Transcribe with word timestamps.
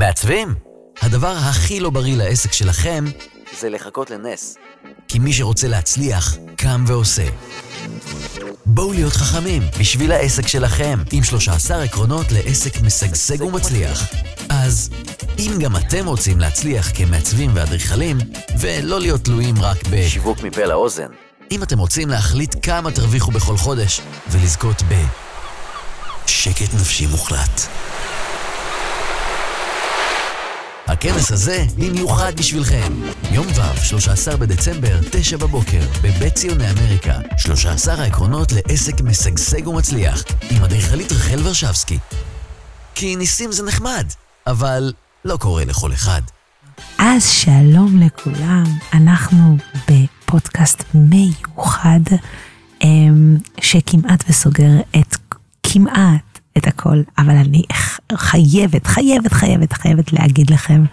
מעצבים? 0.00 0.54
הדבר 1.02 1.34
הכי 1.36 1.80
לא 1.80 1.90
בריא 1.90 2.16
לעסק 2.16 2.52
שלכם 2.52 3.04
זה 3.60 3.70
לחכות 3.70 4.10
לנס. 4.10 4.56
כי 5.08 5.18
מי 5.18 5.32
שרוצה 5.32 5.68
להצליח, 5.68 6.36
קם 6.56 6.84
ועושה. 6.86 7.26
בואו 8.66 8.92
להיות 8.92 9.12
חכמים 9.12 9.62
בשביל 9.80 10.12
העסק 10.12 10.46
שלכם, 10.46 10.98
עם 11.12 11.22
13 11.22 11.82
עקרונות 11.82 12.26
לעסק 12.32 12.80
משגשג 12.80 13.42
ומצליח. 13.42 14.12
אז 14.48 14.90
אם 15.38 15.52
גם 15.60 15.76
אתם 15.76 16.06
רוצים 16.06 16.40
להצליח 16.40 16.90
כמעצבים 16.94 17.50
ואדריכלים, 17.54 18.18
ולא 18.60 19.00
להיות 19.00 19.24
תלויים 19.24 19.62
רק 19.62 19.78
בשיווק 19.90 20.42
מפה 20.42 20.64
לאוזן, 20.64 21.08
אם 21.50 21.62
אתם 21.62 21.78
רוצים 21.78 22.08
להחליט 22.08 22.54
כמה 22.62 22.90
תרוויחו 22.90 23.30
בכל 23.30 23.56
חודש, 23.56 24.00
ולזכות 24.30 24.82
ב... 24.82 24.94
שקט 26.26 26.74
נפשי 26.74 27.06
מוחלט. 27.06 27.60
הכנס 30.90 31.32
הזה 31.32 31.64
במיוחד 31.78 32.32
בשבילכם. 32.36 32.92
יום 33.30 33.46
ו', 33.46 33.84
13 33.84 34.36
בדצמבר, 34.36 35.00
9 35.10 35.36
בבוקר, 35.36 35.80
בבית 36.02 36.34
ציוני 36.34 36.70
אמריקה. 36.70 37.14
13 37.36 37.94
העקרונות 37.94 38.52
לעסק 38.52 39.00
משגשג 39.00 39.66
ומצליח, 39.68 40.22
עם 40.50 40.64
אדריכלית 40.64 41.12
רחל 41.12 41.40
ורשבסקי. 41.44 41.98
כי 42.94 43.16
ניסים 43.16 43.52
זה 43.52 43.62
נחמד, 43.62 44.06
אבל 44.46 44.92
לא 45.24 45.36
קורה 45.36 45.64
לכל 45.64 45.92
אחד. 45.92 46.22
אז 46.98 47.28
שלום 47.28 48.00
לכולם, 48.00 48.64
אנחנו 48.92 49.56
בפודקאסט 49.90 50.84
מיוחד 50.94 52.00
אמ, 52.82 53.36
שכמעט 53.60 54.24
וסוגר 54.28 54.70
את 55.00 55.16
כמעט 55.62 56.29
את 56.58 56.66
הכל, 56.66 57.02
אבל 57.18 57.36
אני 57.36 57.62
חייבת, 58.12 58.86
חייבת, 58.86 59.32
חייבת, 59.32 59.72
חייבת 59.72 60.12
להגיד 60.12 60.50
לכם 60.50 60.84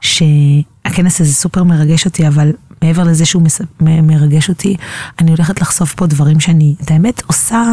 שהכנס 0.00 1.20
הזה 1.20 1.32
סופר 1.34 1.64
מרגש 1.64 2.04
אותי, 2.04 2.28
אבל 2.28 2.52
מעבר 2.82 3.04
לזה 3.04 3.26
שהוא 3.26 3.42
מרגש 3.80 4.48
אותי, 4.48 4.76
אני 5.18 5.30
הולכת 5.30 5.60
לחשוף 5.60 5.94
פה 5.94 6.06
דברים 6.06 6.40
שאני, 6.40 6.74
את 6.82 6.90
האמת, 6.90 7.22
עושה 7.26 7.64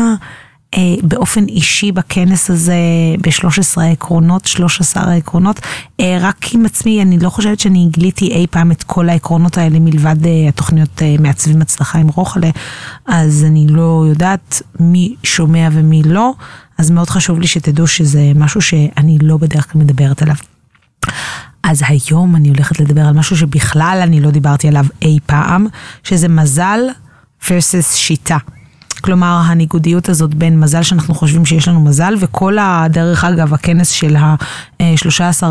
באופן 1.03 1.45
אישי 1.45 1.92
בכנס 1.92 2.50
הזה, 2.50 2.75
ב-13 3.22 3.81
העקרונות, 3.81 4.45
13 4.45 5.03
העקרונות, 5.03 5.59
אה, 6.00 6.17
רק 6.22 6.45
עם 6.53 6.66
עצמי, 6.66 7.02
אני 7.02 7.20
לא 7.20 7.30
חושבת 7.30 7.59
שאני 7.59 7.88
גיליתי 7.92 8.28
אי 8.28 8.48
פעם 8.52 8.72
את 8.72 8.84
כל 8.84 9.09
העקרונות 9.09 9.58
האלה 9.58 9.80
מלבד 9.80 10.26
אה, 10.26 10.50
התוכניות 10.50 11.02
אה, 11.02 11.16
מעצבים 11.20 11.61
הצלחה 11.61 12.00
עם 12.00 12.08
רוחלה, 12.08 12.50
אז 13.06 13.45
אני 13.48 13.67
לא 13.70 14.06
יודעת 14.09 14.61
מי 14.80 15.16
שומע 15.23 15.70
ומי 15.72 16.03
לא. 16.03 16.34
אז 16.78 16.92
מאוד 16.92 17.09
חשוב 17.09 17.39
לי 17.39 17.48
שתדעו 17.48 17.88
שזה 17.88 18.31
משהו 18.36 18.61
שאני 18.61 19.17
לא 19.22 19.38
בדרך 19.38 19.72
כלל 19.72 19.81
מדברת 19.81 20.22
עליו. 20.22 20.36
אז 21.64 21.83
היום 21.88 22.36
אני 22.36 22.50
הולכת 22.50 22.80
לדבר 22.80 23.02
על 23.02 23.14
משהו 23.14 23.38
שבכלל 23.38 24.00
אני 24.04 24.22
לא 24.22 24.31
דיברתי 24.31 24.67
עליו 24.67 24.86
אי 25.02 25.20
פעם, 25.26 25.67
שזה 26.04 26.28
מזל 26.28 26.80
versus 27.44 27.95
שיטה. 27.95 28.38
כלומר, 29.00 29.42
הניגודיות 29.45 30.09
הזאת 30.09 30.36
בין 30.36 30.59
מזל 30.59 30.83
שאנחנו 30.83 31.14
חושבים 31.14 31.45
שיש 31.45 31.67
לנו 31.67 31.81
מזל, 31.81 32.14
וכל 32.19 32.58
הדרך 32.61 33.23
אגב, 33.23 33.53
הכנס 33.53 33.89
של 33.89 34.16
ה-13 34.16 35.44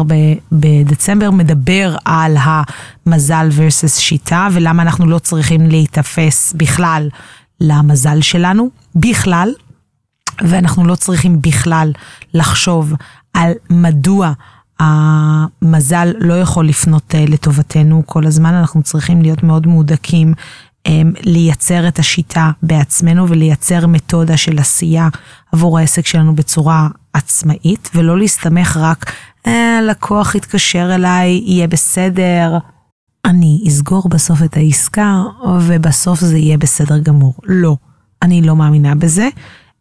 בדצמבר 0.53 1.31
מדבר 1.31 1.97
על 2.05 2.37
המזל 2.41 3.49
versus 3.51 4.01
שיטה, 4.01 4.49
ולמה 4.53 4.83
אנחנו 4.83 5.07
לא 5.07 5.19
צריכים 5.19 5.67
להיתפס 5.67 6.55
בכלל 6.57 7.09
למזל 7.61 8.21
שלנו, 8.21 8.71
בכלל, 8.95 9.51
ואנחנו 10.41 10.87
לא 10.87 10.95
צריכים 10.95 11.43
בכלל 11.43 11.93
לחשוב 12.35 12.93
על 13.35 13.53
מדוע 13.71 14.33
המזל 14.81 16.13
לא 16.19 16.35
יכול 16.35 16.69
לפנות 16.69 17.15
אה, 17.15 17.25
לטובתנו 17.29 18.03
כל 18.07 18.27
הזמן, 18.27 18.55
אנחנו 18.55 18.83
צריכים 18.83 19.23
להיות 19.23 19.43
מאוד 19.43 19.67
מהודקים, 19.67 20.35
לייצר 21.23 21.89
את 21.89 21.99
השיטה 21.99 22.51
בעצמנו 22.63 23.29
ולייצר 23.29 23.87
מתודה 23.87 24.37
של 24.37 24.59
עשייה 24.59 25.09
עבור 25.53 25.79
העסק 25.79 26.07
שלנו 26.07 26.35
בצורה 26.35 26.89
עצמאית, 27.13 27.91
ולא 27.95 28.19
להסתמך 28.19 28.79
רק, 28.81 29.13
אה, 29.47 29.81
לקוח 29.83 30.35
יתקשר 30.35 30.95
אליי, 30.95 31.43
יהיה 31.45 31.67
בסדר. 31.67 32.59
אני 33.25 33.65
אסגור 33.69 34.09
בסוף 34.09 34.43
את 34.43 34.57
העסקה 34.57 35.23
ובסוף 35.61 36.21
זה 36.21 36.39
יהיה 36.39 36.59
בסדר 36.59 36.99
גמור. 36.99 37.35
לא, 37.45 37.77
אני 38.23 38.43
לא 38.43 38.57
מאמינה 38.57 38.95
בזה. 38.95 39.29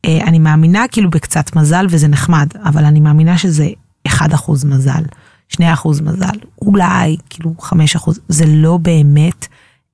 אה, 0.06 0.20
אני 0.28 0.40
מאמינה 0.40 0.86
כאילו 0.92 1.10
בקצת 1.10 1.56
מזל 1.56 1.86
וזה 1.90 2.08
נחמד, 2.08 2.48
אבל 2.64 2.86
אני 2.86 3.00
מאמינה 3.00 3.38
שזה 3.38 3.68
1% 4.08 4.66
מזל, 4.66 5.04
2% 5.54 5.62
מזל, 6.02 6.38
אולי 6.62 7.18
כאילו 7.30 7.54
5%, 7.60 7.74
זה 8.28 8.46
לא 8.48 8.78
באמת 8.78 9.48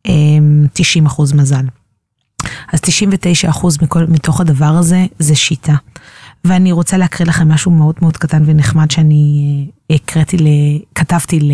90% 0.07 0.09
אמ, 0.09 1.39
מזל. 1.39 1.65
אז 2.73 2.79
99% 2.79 3.67
מכל, 3.81 4.05
מתוך 4.07 4.41
הדבר 4.41 4.65
הזה 4.65 5.05
זה 5.19 5.35
שיטה. 5.35 5.75
ואני 6.45 6.71
רוצה 6.71 6.97
להקריא 6.97 7.29
לכם 7.29 7.47
משהו 7.47 7.71
מאוד 7.71 7.95
מאוד 8.01 8.17
קטן 8.17 8.43
ונחמד 8.45 8.91
שאני 8.91 9.67
אה, 9.91 9.95
הקראתי, 9.95 10.37
כתבתי 10.95 11.39
ל, 11.39 11.51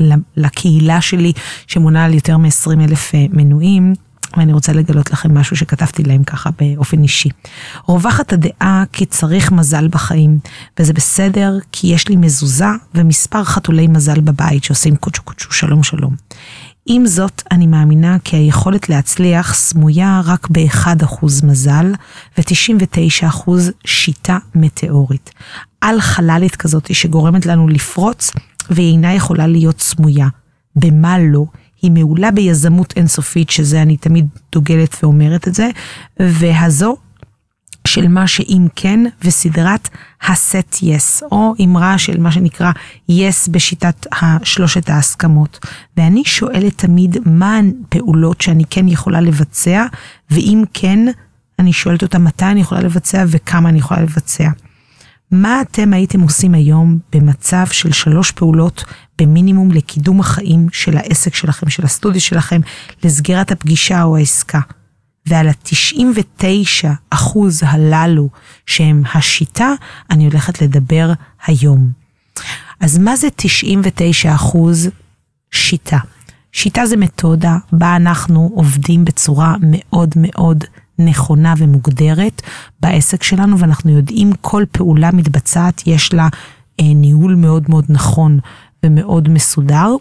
ל, 0.00 0.14
לקהילה 0.36 1.00
שלי 1.00 1.32
שמונה 1.66 2.04
על 2.04 2.14
יותר 2.14 2.36
מ-20 2.36 2.84
אלף 2.84 3.14
אה, 3.14 3.26
מנויים. 3.30 3.94
ואני 4.36 4.52
רוצה 4.52 4.72
לגלות 4.72 5.10
לכם 5.10 5.38
משהו 5.38 5.56
שכתבתי 5.56 6.02
להם 6.02 6.24
ככה 6.24 6.50
באופן 6.60 7.02
אישי. 7.02 7.28
רווחת 7.88 8.32
הדעה 8.32 8.84
כי 8.92 9.06
צריך 9.06 9.52
מזל 9.52 9.88
בחיים, 9.88 10.38
וזה 10.78 10.92
בסדר 10.92 11.58
כי 11.72 11.86
יש 11.86 12.08
לי 12.08 12.16
מזוזה 12.16 12.68
ומספר 12.94 13.44
חתולי 13.44 13.86
מזל 13.86 14.20
בבית 14.20 14.64
שעושים 14.64 14.96
קוצ'ו 14.96 15.22
קוצ'ו 15.22 15.52
שלום 15.52 15.82
שלום. 15.82 16.14
עם 16.86 17.06
זאת, 17.06 17.42
אני 17.50 17.66
מאמינה 17.66 18.16
כי 18.24 18.36
היכולת 18.36 18.88
להצליח 18.88 19.54
סמויה 19.54 20.20
רק 20.24 20.48
ב-1% 20.50 21.46
מזל 21.46 21.92
ו-99% 22.38 23.50
שיטה 23.84 24.38
מטאורית. 24.54 25.30
על 25.80 26.00
חללית 26.00 26.56
כזאת 26.56 26.94
שגורמת 26.94 27.46
לנו 27.46 27.68
לפרוץ 27.68 28.30
והיא 28.70 28.92
אינה 28.92 29.14
יכולה 29.14 29.46
להיות 29.46 29.80
סמויה. 29.80 30.28
במה 30.76 31.18
לא? 31.18 31.44
היא 31.82 31.90
מעולה 31.90 32.30
ביזמות 32.30 32.92
אינסופית, 32.96 33.50
שזה 33.50 33.82
אני 33.82 33.96
תמיד 33.96 34.26
דוגלת 34.52 34.96
ואומרת 35.02 35.48
את 35.48 35.54
זה, 35.54 35.68
והזו 36.20 36.96
של 37.86 38.08
מה 38.08 38.26
שאם 38.26 38.66
כן, 38.76 39.00
וסדרת 39.24 39.88
הסט 40.22 40.76
יס, 40.82 41.22
yes, 41.22 41.26
או 41.32 41.54
אמרה 41.64 41.98
של 41.98 42.20
מה 42.20 42.32
שנקרא 42.32 42.72
יס 43.08 43.48
yes 43.48 43.50
בשיטת 43.50 44.06
שלושת 44.42 44.90
ההסכמות. 44.90 45.66
ואני 45.96 46.22
שואלת 46.24 46.78
תמיד 46.78 47.16
מה 47.26 47.60
הפעולות 47.88 48.40
שאני 48.40 48.64
כן 48.70 48.88
יכולה 48.88 49.20
לבצע, 49.20 49.86
ואם 50.30 50.64
כן, 50.74 51.06
אני 51.58 51.72
שואלת 51.72 52.02
אותה 52.02 52.18
מתי 52.18 52.44
אני 52.44 52.60
יכולה 52.60 52.80
לבצע 52.80 53.24
וכמה 53.28 53.68
אני 53.68 53.78
יכולה 53.78 54.00
לבצע. 54.00 54.48
מה 55.30 55.60
אתם 55.60 55.92
הייתם 55.92 56.20
עושים 56.20 56.54
היום 56.54 56.98
במצב 57.12 57.66
של 57.70 57.92
שלוש 57.92 58.30
פעולות 58.30 58.84
במינימום 59.20 59.70
לקידום 59.70 60.20
החיים 60.20 60.66
של 60.72 60.96
העסק 60.96 61.34
שלכם, 61.34 61.70
של 61.70 61.84
הסטודיו 61.84 62.20
שלכם, 62.20 62.60
לסגירת 63.04 63.52
הפגישה 63.52 64.02
או 64.02 64.16
העסקה? 64.16 64.60
ועל 65.26 65.48
ה-99 65.48 66.88
אחוז 67.10 67.62
הללו 67.66 68.28
שהם 68.66 69.02
השיטה, 69.14 69.72
אני 70.10 70.24
הולכת 70.24 70.62
לדבר 70.62 71.12
היום. 71.46 71.90
אז 72.80 72.98
מה 72.98 73.16
זה 73.16 73.28
99 73.36 74.34
אחוז 74.34 74.88
שיטה? 75.50 75.98
שיטה 76.52 76.86
זה 76.86 76.96
מתודה 76.96 77.56
בה 77.72 77.96
אנחנו 77.96 78.50
עובדים 78.54 79.04
בצורה 79.04 79.54
מאוד 79.60 80.14
מאוד 80.16 80.64
נכונה 80.98 81.54
ומוגדרת 81.58 82.42
בעסק 82.80 83.22
שלנו, 83.22 83.58
ואנחנו 83.58 83.90
יודעים 83.90 84.32
כל 84.40 84.64
פעולה 84.72 85.10
מתבצעת, 85.12 85.82
יש 85.86 86.14
לה 86.14 86.28
אה, 86.80 86.94
ניהול 86.94 87.34
מאוד 87.34 87.64
מאוד 87.68 87.84
נכון 87.88 88.38
ומאוד 88.82 89.28
מסודר, 89.28 89.96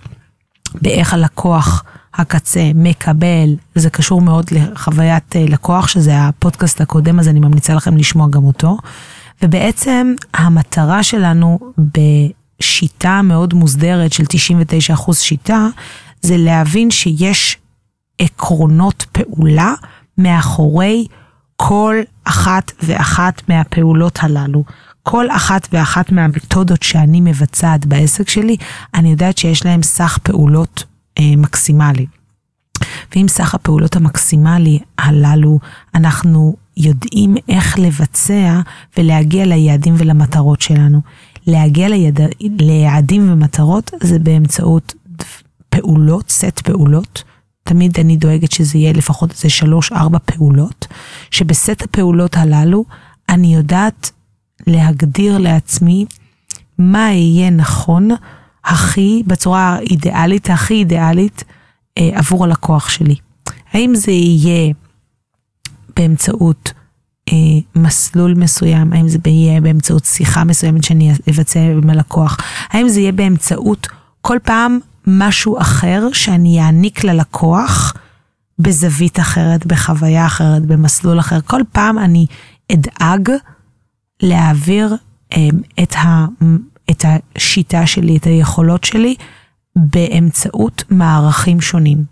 באיך 0.81 1.14
הלקוח 1.14 1.84
הקצה 2.14 2.72
מקבל, 2.75 3.56
זה 3.75 3.90
קשור 3.90 4.22
מאוד 4.22 4.46
לחוויית 4.52 5.36
אה, 5.36 5.46
לקוח, 5.48 5.88
שזה 5.88 6.22
הפודקאסט 6.22 6.81
הקודם, 6.81 7.20
אז 7.20 7.28
אני 7.28 7.40
ממליצה 7.40 7.74
לכם 7.74 7.98
לשמוע 7.98 8.28
גם 8.30 8.44
אותו. 8.44 8.78
ובעצם 9.42 10.14
המטרה 10.34 11.04
שלנו 11.04 11.60
בשיטה 11.78 13.22
מאוד 13.22 13.54
מוסדרת 13.54 14.14
של 14.14 14.24
99% 14.96 15.14
שיטה, 15.14 15.68
זה 16.22 16.38
להבין 16.38 16.92
שיש 16.92 17.58
עקרונות 18.19 19.06
פעולה 19.12 19.74
מאחורי 20.18 21.06
כל 21.56 21.96
אחת 22.24 22.72
ואחת 22.84 23.42
מהפעולות 23.50 24.19
הללו. 24.22 24.64
כל 25.04 25.32
אחת 25.32 25.68
ואחת 25.72 26.12
מהמתודות 26.12 26.84
שאני 26.84 27.22
מבצעת 27.22 27.86
בעסק 27.86 28.30
שלי, 28.30 28.58
אני 28.94 29.12
יודעת 29.12 29.38
שיש 29.38 29.66
להם 29.66 29.84
סך 29.84 30.20
פעולות 30.24 30.84
אה, 31.20 31.36
מקסימלי. 31.38 32.06
ואם 33.16 33.28
סך 33.28 33.56
הפעולות 33.56 33.96
המקסימלי 33.96 34.80
הללו, 34.98 35.60
אנחנו 35.96 36.56
יודעים 36.78 37.36
איך 37.50 37.80
לבצע 37.80 38.62
ולהגיע 38.98 39.46
ליעדים 39.46 39.96
ולמטרות 39.98 40.62
שלנו. 40.62 41.02
להגיע 41.48 41.90
ליד... 41.90 42.20
ליעדים 42.42 43.32
ומטרות 43.32 43.92
זה 44.04 44.20
באמצעות 44.20 44.94
פעולות, 45.70 46.30
סט 46.30 46.60
פעולות. 46.60 47.24
תמיד 47.64 48.00
אני 48.00 48.18
דואגת 48.18 48.52
שזה 48.52 48.78
יהיה 48.78 48.94
לפחות 48.94 49.32
איזה 49.32 49.50
שלוש-ארבע 49.50 50.18
פעולות, 50.26 50.88
שבסט 51.32 51.82
הפעולות 51.82 52.38
הללו 52.38 52.86
אני 53.30 53.56
יודעת 53.56 54.12
להגדיר 54.68 55.38
לעצמי 55.38 56.06
מה 56.77 57.12
יהיה 57.12 57.50
נכון 57.50 58.10
הכי, 58.65 59.24
בצורה 59.27 59.60
האידיאלית, 59.60 60.50
הכי 60.50 60.74
אידיאלית 60.74 61.44
אה, 61.98 62.10
עבור 62.13 62.44
הלקוח 62.44 62.89
שלי. 62.89 63.15
האם 63.74 63.95
זה 63.95 64.12
יהיה 64.12 64.74
באמצעות 65.95 66.74
אה, 67.30 67.36
מסלול 67.75 68.33
מסוים, 68.33 68.94
האם 68.94 69.07
זה 69.07 69.18
יהיה 69.25 69.62
באמצעות 69.62 70.06
שיחה 70.06 70.44
מסוימת 70.44 70.83
שאני 70.83 71.12
אבצע 71.30 71.59
עם 71.59 71.89
הלקוח, 71.89 72.38
האם 72.69 72.89
זה 72.89 73.00
יהיה 73.00 73.12
באמצעות 73.12 73.88
כל 74.21 74.38
פעם 74.44 74.80
משהו 75.07 75.62
אחר 75.62 76.07
שאני 76.13 76.62
אעניק 76.62 77.04
ללקוח 77.04 77.94
בזווית 78.59 79.19
אחרת, 79.19 79.66
בחוויה 79.66 80.25
אחרת, 80.25 80.66
במסלול 80.66 81.19
אחר. 81.19 81.39
כל 81.42 81.62
פעם 81.71 82.00
אני 82.00 82.25
אדאג 82.71 83.30
להעביר 84.24 84.96
אה, 85.34 85.48
את, 85.84 85.96
ה, 85.96 86.25
את 86.92 87.06
השיטה 87.06 87.86
שלי, 87.86 88.18
את 88.18 88.24
היכולות 88.24 88.84
שלי, 88.84 89.16
באמצעות 89.75 90.84
מערכים 90.90 91.62
שונים. 91.62 92.04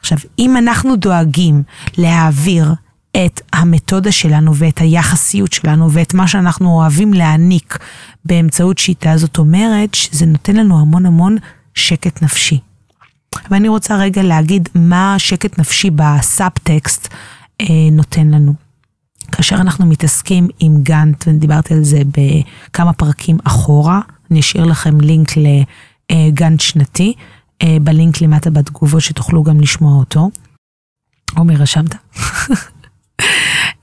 עכשיו, 0.00 0.18
אם 0.38 0.56
אנחנו 0.56 0.96
דואגים 0.96 1.62
להעביר 1.98 2.74
את 3.16 3.40
המתודה 3.52 4.12
שלנו 4.12 4.56
ואת 4.56 4.80
היחסיות 4.80 5.52
שלנו 5.52 5.92
ואת 5.92 6.14
מה 6.14 6.28
שאנחנו 6.28 6.70
אוהבים 6.70 7.14
להעניק 7.14 7.78
באמצעות 8.24 8.78
שיטה, 8.78 9.16
זאת 9.16 9.38
אומרת 9.38 9.94
שזה 9.94 10.26
נותן 10.26 10.56
לנו 10.56 10.80
המון 10.80 11.06
המון 11.06 11.36
שקט 11.74 12.22
נפשי. 12.22 12.58
ואני 13.50 13.68
רוצה 13.68 13.96
רגע 13.96 14.22
להגיד 14.22 14.68
מה 14.74 15.14
שקט 15.18 15.58
נפשי 15.58 15.90
בסאבטקסט 15.90 17.08
אה, 17.60 17.66
נותן 17.92 18.28
לנו. 18.28 18.67
כאשר 19.32 19.56
אנחנו 19.56 19.86
מתעסקים 19.86 20.48
עם 20.60 20.82
גאנט, 20.82 21.24
ודיברתי 21.28 21.74
על 21.74 21.84
זה 21.84 22.00
בכמה 22.06 22.92
פרקים 22.92 23.38
אחורה, 23.44 24.00
אני 24.30 24.40
אשאיר 24.40 24.64
לכם 24.64 25.00
לינק 25.00 25.28
לגאנט 26.10 26.60
שנתי, 26.60 27.14
אה, 27.62 27.76
בלינק 27.82 28.20
למטה 28.20 28.50
בתגובות 28.50 29.00
שתוכלו 29.00 29.42
גם 29.42 29.60
לשמוע 29.60 29.98
אותו. 29.98 30.30
עומר, 31.36 31.54
רשמת? 31.54 31.94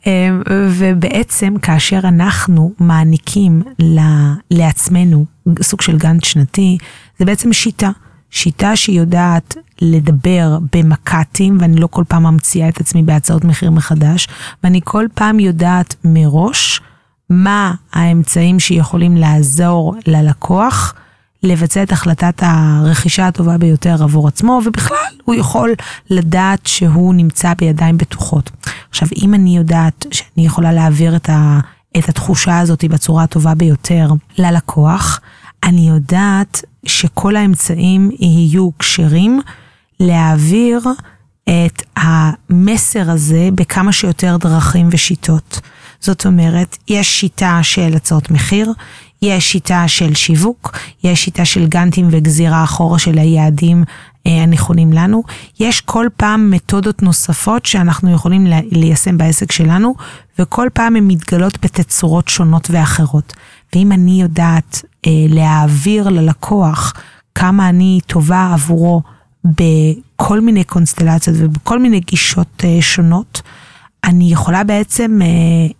אה, 0.08 0.30
ובעצם 0.70 1.54
כאשר 1.62 2.00
אנחנו 2.04 2.74
מעניקים 2.80 3.62
לעצמנו 4.52 5.26
סוג 5.62 5.82
של 5.82 5.98
גאנט 5.98 6.24
שנתי, 6.24 6.78
זה 7.20 7.26
בעצם 7.26 7.54
שיטה. 7.54 7.90
שיטה 8.30 8.76
שיודעת 8.76 9.58
לדבר 9.82 10.60
במק"טים, 10.74 11.58
ואני 11.62 11.76
לא 11.76 11.88
כל 11.88 12.04
פעם 12.08 12.24
ממציאה 12.24 12.70
את 12.70 12.82
עצמי 12.82 13.04
בהצעות 13.04 13.44
מחיר 13.44 13.72
מחדש, 13.72 14.28
ואני 14.64 14.82
כל 14.84 15.06
פעם 15.14 15.40
יודעת 15.40 15.96
מראש 16.04 16.82
מה 17.30 17.74
האמצעים 17.94 18.60
שיכולים 18.60 19.18
לעזור 19.18 19.96
ללקוח 20.08 20.94
לבצע 21.44 21.84
את 21.84 21.92
החלטת 21.92 22.34
הרכישה 22.42 23.28
הטובה 23.28 23.58
ביותר 23.58 24.04
עבור 24.04 24.28
עצמו, 24.28 24.62
ובכלל 24.66 24.98
הוא 25.26 25.36
יכול 25.36 25.74
לדעת 26.10 26.68
שהוא 26.68 27.14
נמצא 27.14 27.54
בידיים 27.54 27.98
בטוחות. 27.98 28.52
עכשיו, 28.90 29.08
אם 29.24 29.34
אני 29.34 29.58
יודעת 29.58 30.06
שאני 30.12 30.46
יכולה 30.46 30.74
להעביר 30.74 31.16
את, 31.16 31.30
ה, 31.30 31.60
את 31.98 32.10
התחושה 32.10 32.60
הזאת 32.60 32.86
בצורה 32.86 33.24
הטובה 33.24 33.56
ביותר 33.56 34.10
ללקוח, 34.38 35.20
אני 35.64 35.90
יודעת 35.90 36.62
שכל 36.86 37.36
האמצעים 37.36 38.12
יהיו 38.20 38.70
כשרים 38.80 39.42
להעביר 40.00 40.82
את 41.44 41.84
המסר 41.98 43.12
הזה 43.12 43.50
בכמה 43.56 43.92
שיותר 43.92 44.38
דרכים 44.38 44.90
ושיטות. 44.92 45.60
זאת 46.00 46.26
אומרת, 46.26 46.78
יש 46.88 47.20
שיטה 47.20 47.60
של 47.62 47.96
הצעות 47.96 48.32
מחיר, 48.32 48.74
יש 49.22 49.52
שיטה 49.52 49.88
של 49.88 50.14
שיווק, 50.14 50.78
יש 51.04 51.26
שיטה 51.26 51.46
של 51.46 51.68
גאנטים 51.68 52.08
וגזירה 52.12 52.64
אחורה 52.64 53.00
של 53.00 53.18
היעדים 53.18 53.84
אה, 54.28 54.44
הנכונים 54.44 54.94
לנו. 54.94 55.24
יש 55.60 55.82
כל 55.82 56.08
פעם 56.18 56.52
מתודות 56.52 57.04
נוספות 57.04 57.66
שאנחנו 57.66 58.12
יכולים 58.14 58.48
ליישם 58.72 59.18
בעסק 59.18 59.52
שלנו, 59.52 59.96
וכל 60.40 60.68
פעם 60.74 60.96
הן 60.96 61.08
מתגלות 61.08 61.66
בתצורות 61.66 62.28
שונות 62.28 62.68
ואחרות. 62.72 63.34
ואם 63.76 63.92
אני 63.92 64.22
יודעת 64.22 64.82
אה, 65.08 65.12
להעביר 65.30 66.10
ללקוח 66.10 66.94
כמה 67.36 67.70
אני 67.70 68.00
טובה 68.08 68.50
עבורו 68.54 69.02
בכל 69.46 70.42
מיני 70.42 70.64
קונסטלציות 70.64 71.38
ובכל 71.40 71.80
מיני 71.80 72.00
גישות 72.00 72.64
אה, 72.64 72.78
שונות, 72.82 73.42
אני 74.04 74.32
יכולה 74.32 74.64
בעצם 74.64 75.20
אה, 75.22 75.28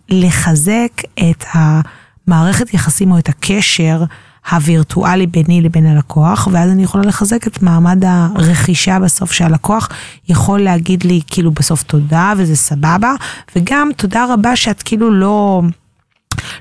לחזק 0.08 1.02
את 1.14 1.44
המערכת 1.52 2.74
יחסים 2.74 3.12
או 3.12 3.18
את 3.18 3.28
הקשר 3.28 4.04
הווירטואלי 4.50 5.26
ביני 5.26 5.62
לבין 5.62 5.86
הלקוח, 5.86 6.48
ואז 6.52 6.70
אני 6.70 6.82
יכולה 6.82 7.04
לחזק 7.04 7.46
את 7.46 7.62
מעמד 7.62 8.04
הרכישה 8.04 8.98
בסוף 8.98 9.32
שהלקוח 9.32 9.88
יכול 10.28 10.60
להגיד 10.60 11.04
לי 11.04 11.20
כאילו 11.26 11.50
בסוף 11.50 11.82
תודה 11.82 12.32
וזה 12.36 12.56
סבבה, 12.56 13.14
וגם 13.56 13.90
תודה 13.96 14.26
רבה 14.34 14.56
שאת 14.56 14.82
כאילו 14.82 15.10
לא... 15.10 15.62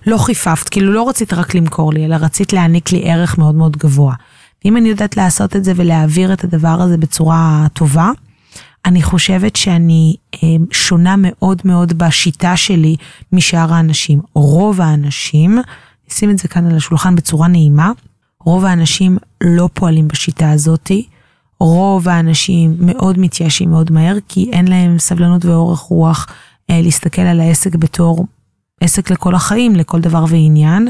לא 0.05 0.17
חיפפת, 0.17 0.69
כאילו 0.69 0.93
לא 0.93 1.09
רצית 1.09 1.33
רק 1.33 1.55
למכור 1.55 1.93
לי, 1.93 2.05
אלא 2.05 2.15
רצית 2.15 2.53
להעניק 2.53 2.91
לי 2.91 3.11
ערך 3.11 3.37
מאוד 3.37 3.55
מאוד 3.55 3.77
גבוה. 3.77 4.13
ואם 4.65 4.77
אני 4.77 4.89
יודעת 4.89 5.17
לעשות 5.17 5.55
את 5.55 5.63
זה 5.63 5.73
ולהעביר 5.75 6.33
את 6.33 6.43
הדבר 6.43 6.81
הזה 6.81 6.97
בצורה 6.97 7.67
טובה, 7.73 8.11
אני 8.85 9.03
חושבת 9.03 9.55
שאני 9.55 10.15
אה, 10.33 10.39
שונה 10.71 11.15
מאוד 11.17 11.61
מאוד 11.65 11.93
בשיטה 11.97 12.57
שלי 12.57 12.95
משאר 13.31 13.73
האנשים. 13.73 14.19
רוב 14.33 14.81
האנשים, 14.81 15.59
נשים 16.09 16.29
את 16.29 16.37
זה 16.37 16.47
כאן 16.47 16.67
על 16.67 16.77
השולחן 16.77 17.15
בצורה 17.15 17.47
נעימה, 17.47 17.91
רוב 18.39 18.65
האנשים 18.65 19.17
לא 19.43 19.69
פועלים 19.73 20.07
בשיטה 20.07 20.51
הזאתי. 20.51 21.07
רוב 21.59 22.09
האנשים 22.09 22.75
מאוד 22.79 23.19
מתייאשים 23.19 23.69
מאוד 23.69 23.91
מהר, 23.91 24.17
כי 24.27 24.49
אין 24.53 24.67
להם 24.67 24.99
סבלנות 24.99 25.45
ואורך 25.45 25.79
רוח 25.79 26.27
אה, 26.69 26.81
להסתכל 26.81 27.21
על 27.21 27.39
העסק 27.39 27.75
בתור 27.75 28.25
עסק 28.81 29.11
לכל 29.11 29.35
החיים, 29.35 29.75
לכל 29.75 30.01
דבר 30.01 30.25
ועניין. 30.29 30.87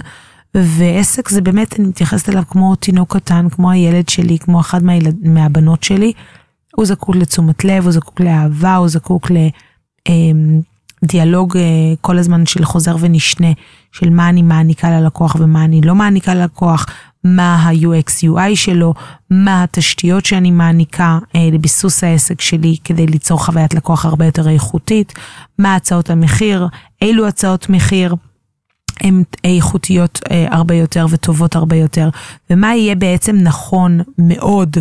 ועסק 0.56 1.30
זה 1.30 1.42
באמת, 1.42 1.80
אני 1.80 1.88
מתייחסת 1.88 2.30
אליו 2.30 2.44
כמו 2.50 2.76
תינוק 2.76 3.18
קטן, 3.18 3.50
כמו 3.50 3.72
הילד 3.72 4.10
שלי, 4.10 4.40
כמו 4.40 4.60
אחד 4.60 4.84
מהילד, 4.84 5.16
מהבנות 5.24 5.84
שלי. 5.84 6.14
הוא 6.76 6.86
זקוק 6.86 7.16
לתשומת 7.16 7.66
לב, 7.66 7.84
הוא 7.84 7.92
זקוק 7.92 8.20
לאהבה, 8.20 8.76
הוא 8.76 8.88
זקוק 8.88 9.32
לדיאלוג 11.04 11.58
אמ, 11.58 11.64
אה, 11.64 11.94
כל 12.02 12.18
הזמן 12.18 12.46
של 12.46 12.66
חוזר 12.66 12.96
ונשנה, 13.00 13.48
של 13.92 14.10
מה 14.10 14.30
אני 14.30 14.42
מעניקה 14.42 14.90
ללקוח 14.92 15.36
ומה 15.40 15.66
אני 15.66 15.82
לא 15.82 15.96
מעניקה 15.96 16.34
ללקוח, 16.34 16.86
מה 17.24 17.56
ה-UX 17.56 18.24
UI 18.24 18.56
שלו, 18.56 18.94
מה 19.30 19.64
התשתיות 19.64 20.26
שאני 20.26 20.52
מעניקה 20.52 21.20
אה, 21.36 21.50
לביסוס 21.52 22.04
העסק 22.04 22.42
שלי 22.42 22.78
כדי 22.84 23.08
ליצור 23.08 23.46
חוויית 23.46 23.74
לקוח 23.74 24.06
הרבה 24.06 24.26
יותר 24.26 24.50
איכותית, 24.50 25.14
מה 25.60 25.76
הצעות 25.76 26.10
המחיר, 26.10 26.68
אילו 27.02 27.28
הצעות 27.28 27.70
מחיר. 27.70 28.16
הן 29.02 29.24
איכותיות 29.44 30.20
אה, 30.32 30.46
הרבה 30.52 30.76
יותר 30.76 31.06
וטובות 31.10 31.56
הרבה 31.56 31.76
יותר, 31.76 32.10
ומה 32.50 32.76
יהיה 32.76 32.96
בעצם 32.96 33.36
נכון 33.36 34.02
מאוד 34.18 34.78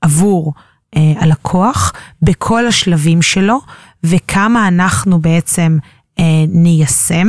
עבור 0.00 0.52
אה, 0.96 1.12
הלקוח 1.16 1.92
בכל 2.22 2.66
השלבים 2.66 3.22
שלו, 3.22 3.60
וכמה 4.04 4.68
אנחנו 4.68 5.20
בעצם 5.20 5.78
אה, 6.18 6.24
ניישם 6.48 7.28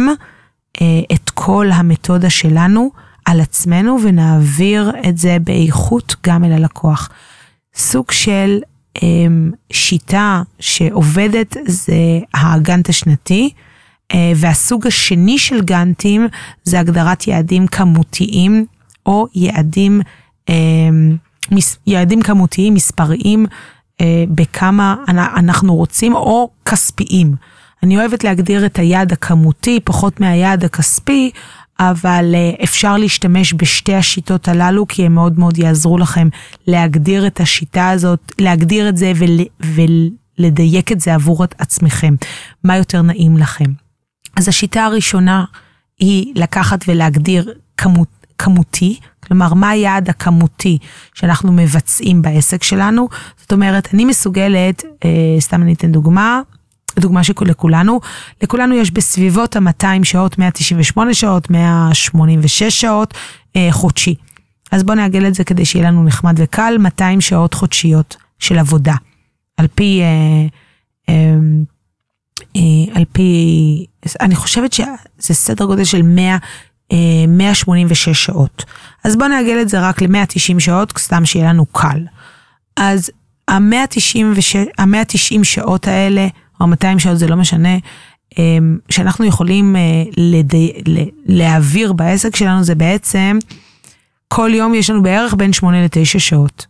אה, 0.82 0.86
את 1.14 1.30
כל 1.30 1.68
המתודה 1.72 2.30
שלנו 2.30 2.92
על 3.26 3.42
עצמנו 3.42 3.98
ונעביר 4.04 4.92
את 5.10 5.18
זה 5.18 5.38
באיכות 5.44 6.16
גם 6.26 6.44
אל 6.44 6.52
הלקוח. 6.52 7.10
סוג 7.76 8.12
של 8.12 8.60
אה, 9.04 9.08
שיטה 9.74 10.42
שעובדת 10.60 11.58
זה 11.68 11.96
הגאנט 12.34 12.90
השנתי. 12.90 13.50
אה, 14.14 14.32
והסוג 14.36 14.88
השני 14.88 15.38
של 15.38 15.62
גאנטים 15.62 16.28
זה 16.64 16.80
הגדרת 16.80 17.28
יעדים 17.28 17.68
כמותיים 17.68 18.66
או 19.06 19.28
יעדים, 19.36 20.02
אה, 20.50 20.56
יעדים 21.88 22.22
כמותיים, 22.22 22.74
מספריים, 22.74 23.46
אה, 24.02 24.24
בכמה 24.30 24.96
אנחנו 25.10 25.76
רוצים, 25.76 26.16
או 26.16 26.50
כספיים. 26.66 27.36
אני 27.84 27.98
אוהבת 27.98 28.24
להגדיר 28.24 28.66
את 28.66 28.80
היעד 28.80 29.12
הכמותי 29.12 29.80
פחות 29.84 30.20
מהיעד 30.20 30.64
הכספי, 30.64 31.32
אבל 31.80 32.36
אפשר 32.64 32.98
להשתמש 32.98 33.54
בשתי 33.58 33.96
השיטות 33.96 34.48
הללו, 34.48 34.88
כי 34.88 35.06
הם 35.06 35.14
מאוד 35.16 35.40
מאוד 35.40 35.58
יעזרו 35.58 35.98
לכם 35.98 36.28
להגדיר 36.68 37.28
את 37.28 37.40
השיטה 37.40 37.90
הזאת, 37.90 38.32
להגדיר 38.40 38.90
את 38.90 38.98
זה 38.98 39.12
ול, 39.16 39.40
ולדייק 40.40 40.92
את 40.92 41.02
זה 41.02 41.14
עבור 41.14 41.44
עצמכם. 41.58 42.16
מה 42.64 42.78
יותר 42.78 43.02
נעים 43.02 43.38
לכם. 43.38 43.87
אז 44.38 44.48
השיטה 44.48 44.86
הראשונה 44.86 45.46
היא 46.00 46.34
לקחת 46.36 46.86
ולהגדיר 46.88 47.54
כמות, 47.78 48.08
כמותי, 48.38 49.00
כלומר, 49.24 49.54
מה 49.54 49.70
היעד 49.70 50.10
הכמותי 50.10 50.78
שאנחנו 51.14 51.52
מבצעים 51.52 52.22
בעסק 52.22 52.64
שלנו. 52.64 53.10
זאת 53.38 53.52
אומרת, 53.52 53.94
אני 53.94 54.06
מסוגלת, 54.06 54.84
אה, 55.06 55.10
סתם 55.40 55.62
אני 55.62 55.74
אתן 55.74 55.92
דוגמה, 55.92 56.42
דוגמה 57.00 57.24
שלכולנו, 57.24 58.00
לכולנו 58.44 58.76
יש 58.76 58.92
בסביבות 58.92 59.56
ה-200 59.56 60.04
שעות, 60.04 60.38
198 60.38 61.14
שעות, 61.14 61.50
186 61.50 62.64
שעות 62.82 63.14
אה, 63.56 63.68
חודשי. 63.72 64.16
אז 64.72 64.84
בואו 64.84 64.98
נעגל 64.98 65.28
את 65.28 65.34
זה 65.34 65.44
כדי 65.44 65.66
שיהיה 65.66 65.88
לנו 65.88 66.04
נחמד 66.04 66.36
וקל, 66.38 66.76
200 66.80 67.22
שעות 67.22 67.54
חודשיות 67.54 68.16
של 68.40 68.60
עבודה. 68.60 68.96
על 69.58 69.68
פי, 69.76 70.02
אה, 70.02 70.48
אה, 71.10 71.36
על 72.94 73.06
פי, 73.12 73.86
אני 74.22 74.36
חושבת 74.36 74.74
שזה 74.74 75.34
סדר 75.34 75.66
גודל 75.66 75.84
של 75.84 76.02
100, 76.02 76.38
אה, 76.92 76.98
186 77.28 78.10
שעות. 78.10 78.66
אז 79.04 79.16
בואו 79.16 79.30
נעגל 79.30 79.62
את 79.62 79.70
זה 79.70 79.80
רק 79.80 80.02
ל-190 80.02 80.60
שעות, 80.60 80.94
סתם 80.98 81.26
שיהיה 81.26 81.50
לנו 81.50 81.66
קל. 81.66 82.00
אז 82.78 83.12
ה-190 83.48 85.44
שעות 85.44 85.88
האלה, 85.88 86.28
או 86.62 86.68
200 86.68 87.00
שעות, 87.00 87.20
זה 87.20 87.28
לא 87.28 87.36
משנה, 87.36 87.78
אמ, 88.38 88.78
שאנחנו 88.90 89.26
יכולים 89.26 89.76
אה, 89.76 89.82
לדי, 90.18 90.72
להעביר 91.26 91.94
בעסק 91.94 92.36
שלנו, 92.36 92.64
זה 92.64 92.76
בעצם, 92.76 93.38
כל 94.28 94.50
יום 94.54 94.74
יש 94.74 94.90
לנו 94.90 95.04
בערך 95.04 95.34
בין 95.34 95.54
8 95.54 95.84
ל-9 95.84 96.20
שעות. 96.20 96.66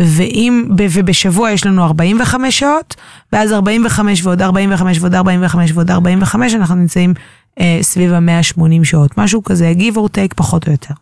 ואם, 0.00 0.68
ובשבוע 0.78 1.50
יש 1.50 1.66
לנו 1.66 1.84
45 1.84 2.58
שעות, 2.58 2.94
ואז 3.32 3.52
45 3.52 4.26
ועוד 4.26 4.42
45 4.42 4.98
ועוד 5.00 5.14
45 5.14 5.72
ועוד 5.72 5.90
45, 5.90 6.54
אנחנו 6.54 6.74
נמצאים 6.74 7.14
אה, 7.60 7.78
סביב 7.82 8.12
ה-180 8.12 8.84
שעות, 8.84 9.18
משהו 9.18 9.42
כזה, 9.42 9.72
give 9.78 9.96
or 9.96 10.08
take 10.08 10.34
פחות 10.36 10.66
או 10.66 10.72
יותר. 10.72 10.94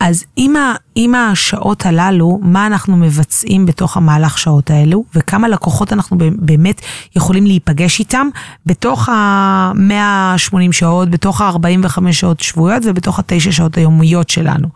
אז 0.00 0.24
עם, 0.36 0.56
ה, 0.56 0.74
עם 0.94 1.14
השעות 1.14 1.86
הללו, 1.86 2.38
מה 2.42 2.66
אנחנו 2.66 2.96
מבצעים 2.96 3.66
בתוך 3.66 3.96
המהלך 3.96 4.38
שעות 4.38 4.70
האלו, 4.70 5.04
וכמה 5.14 5.48
לקוחות 5.48 5.92
אנחנו 5.92 6.16
באמת 6.36 6.80
יכולים 7.16 7.46
להיפגש 7.46 7.98
איתם 7.98 8.28
בתוך 8.66 9.08
ה-180 9.08 10.72
שעות, 10.72 11.10
בתוך 11.10 11.40
ה-45 11.40 12.12
שעות 12.12 12.40
שבועיות 12.40 12.82
ובתוך 12.86 13.18
ה-9 13.18 13.52
שעות 13.52 13.76
היומיות 13.76 14.28
שלנו. 14.28 14.68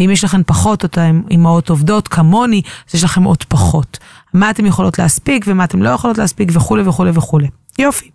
ואם 0.00 0.10
יש 0.10 0.24
לכם 0.24 0.42
פחות, 0.46 0.82
אותן 0.82 1.20
אימהות 1.30 1.70
עובדות 1.70 2.08
כמוני, 2.08 2.62
אז 2.88 2.94
יש 2.94 3.04
לכם 3.04 3.24
עוד 3.24 3.44
פחות. 3.48 3.98
מה 4.34 4.50
אתן 4.50 4.66
יכולות 4.66 4.98
להספיק 4.98 5.44
ומה 5.48 5.64
אתן 5.64 5.78
לא 5.78 5.88
יכולות 5.88 6.18
להספיק 6.18 6.48
וכולי 6.52 6.82
וכולי 6.88 7.10
וכולי. 7.14 7.48
יופי. 7.78 8.10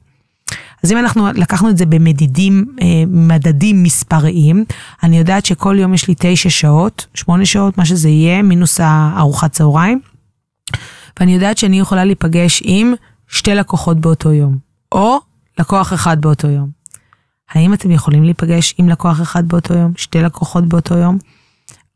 אז 0.84 0.92
אם 0.92 0.98
אנחנו 0.98 1.28
לקחנו 1.34 1.70
את 1.70 1.78
זה 1.78 1.86
במדידים, 1.86 2.76
אה, 2.82 3.04
מדדים 3.08 3.84
מספריים, 3.84 4.66
אני 5.04 5.18
יודעת 5.18 5.46
שכל 5.46 5.76
יום 5.80 5.94
יש 5.94 6.08
לי 6.08 6.16
תשע 6.18 6.50
שעות, 6.50 7.08
שמונה 7.14 7.46
שעות, 7.46 7.78
מה 7.78 7.86
שזה 7.86 8.10
יהיה, 8.10 8.42
מינוס 8.42 8.80
הארוחת 8.80 9.52
צהריים, 9.52 10.00
ואני 11.20 11.34
יודעת 11.34 11.58
שאני 11.58 11.80
יכולה 11.80 12.06
להיפגש 12.06 12.62
עם 12.66 12.94
שתי 13.28 13.56
לקוחות 13.56 14.00
באותו 14.00 14.34
יום, 14.34 14.58
או 14.92 15.18
לקוח 15.60 15.94
אחד 15.94 16.22
באותו 16.22 16.48
יום. 16.48 16.70
האם 17.50 17.74
אתם 17.74 17.92
יכולים 17.92 18.24
להיפגש 18.24 18.76
עם 18.78 18.90
לקוח 18.90 19.22
אחד 19.22 19.48
באותו 19.48 19.74
יום, 19.74 19.94
שתי 19.98 20.22
לקוחות 20.22 20.66
באותו 20.66 20.98
יום? 20.98 21.18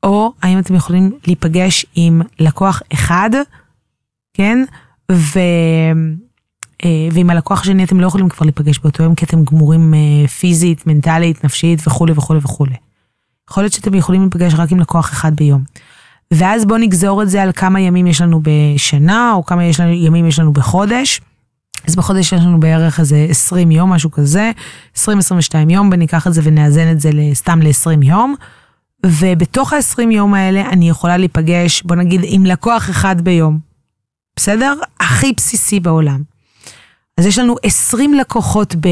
או 0.04 0.34
האם 0.42 0.60
אתם 0.60 0.76
יכולים 0.76 1.12
להיפגש 1.28 1.86
עם 1.96 2.22
לקוח 2.40 2.82
אחד, 2.94 3.30
כן? 4.34 4.64
ו... 5.12 5.40
אה, 6.86 7.08
ועם 7.12 7.30
הלקוח 7.30 7.62
השני 7.62 7.84
אתם 7.84 8.00
לא 8.00 8.08
יכולים 8.08 8.30
כבר 8.30 8.46
להיפגש 8.46 8.80
באותו 8.80 9.04
יום 9.04 9.16
כי 9.16 9.26
אתם 9.26 9.44
גמורים 9.44 9.94
אה, 9.94 10.28
פיזית, 10.28 10.88
מנטלית, 10.88 11.44
נפשית 11.44 11.88
וכולי 11.88 12.14
וכולי 12.16 12.40
וכולי. 12.44 12.76
יכול 13.50 13.64
להיות 13.64 13.74
שאתם 13.74 13.94
יכולים 13.94 14.22
להיפגש 14.22 14.54
רק 14.54 14.72
עם 14.72 14.80
לקוח 14.80 15.12
אחד 15.12 15.36
ביום. 15.36 15.64
ואז 16.32 16.66
בואו 16.66 16.80
נגזור 16.80 17.24
את 17.24 17.30
זה 17.30 17.44
על 17.44 17.52
כמה 17.52 17.80
ימים 17.80 18.08
יש 18.08 18.22
לנו 18.22 18.42
בשנה, 18.44 19.32
או 19.36 19.46
כמה 19.46 19.66
יש 19.66 19.80
לנו, 19.80 19.92
ימים 19.92 20.28
יש 20.28 20.40
לנו 20.40 20.54
בחודש. 20.54 21.22
אז 21.88 21.96
בחודש 21.96 22.34
יש 22.34 22.42
לנו 22.42 22.60
בערך 22.60 23.00
איזה 23.00 23.28
20 23.30 23.72
יום, 23.72 23.94
משהו 23.94 24.12
כזה, 24.12 24.52
20-22 24.96 25.00
יום, 25.70 25.90
וניקח 25.94 26.28
את 26.28 26.34
זה 26.34 26.42
ונאזן 26.44 26.92
את 26.92 27.00
זה 27.00 27.10
סתם 27.34 27.60
ל-20 27.62 28.06
יום. 28.06 28.36
ובתוך 29.06 29.74
ה-20 29.74 30.12
יום 30.12 30.34
האלה 30.34 30.70
אני 30.70 30.90
יכולה 30.90 31.18
להיפגש, 31.18 31.82
בוא 31.84 31.96
נגיד, 31.96 32.22
עם 32.24 32.46
לקוח 32.46 32.90
אחד 32.90 33.22
ביום. 33.22 33.60
בסדר? 34.36 34.74
הכי 35.00 35.34
בסיסי 35.38 35.80
בעולם. 35.80 36.37
אז 37.18 37.26
יש 37.26 37.38
לנו 37.38 37.56
20 37.64 38.14
לקוחות 38.14 38.76
ב, 38.76 38.88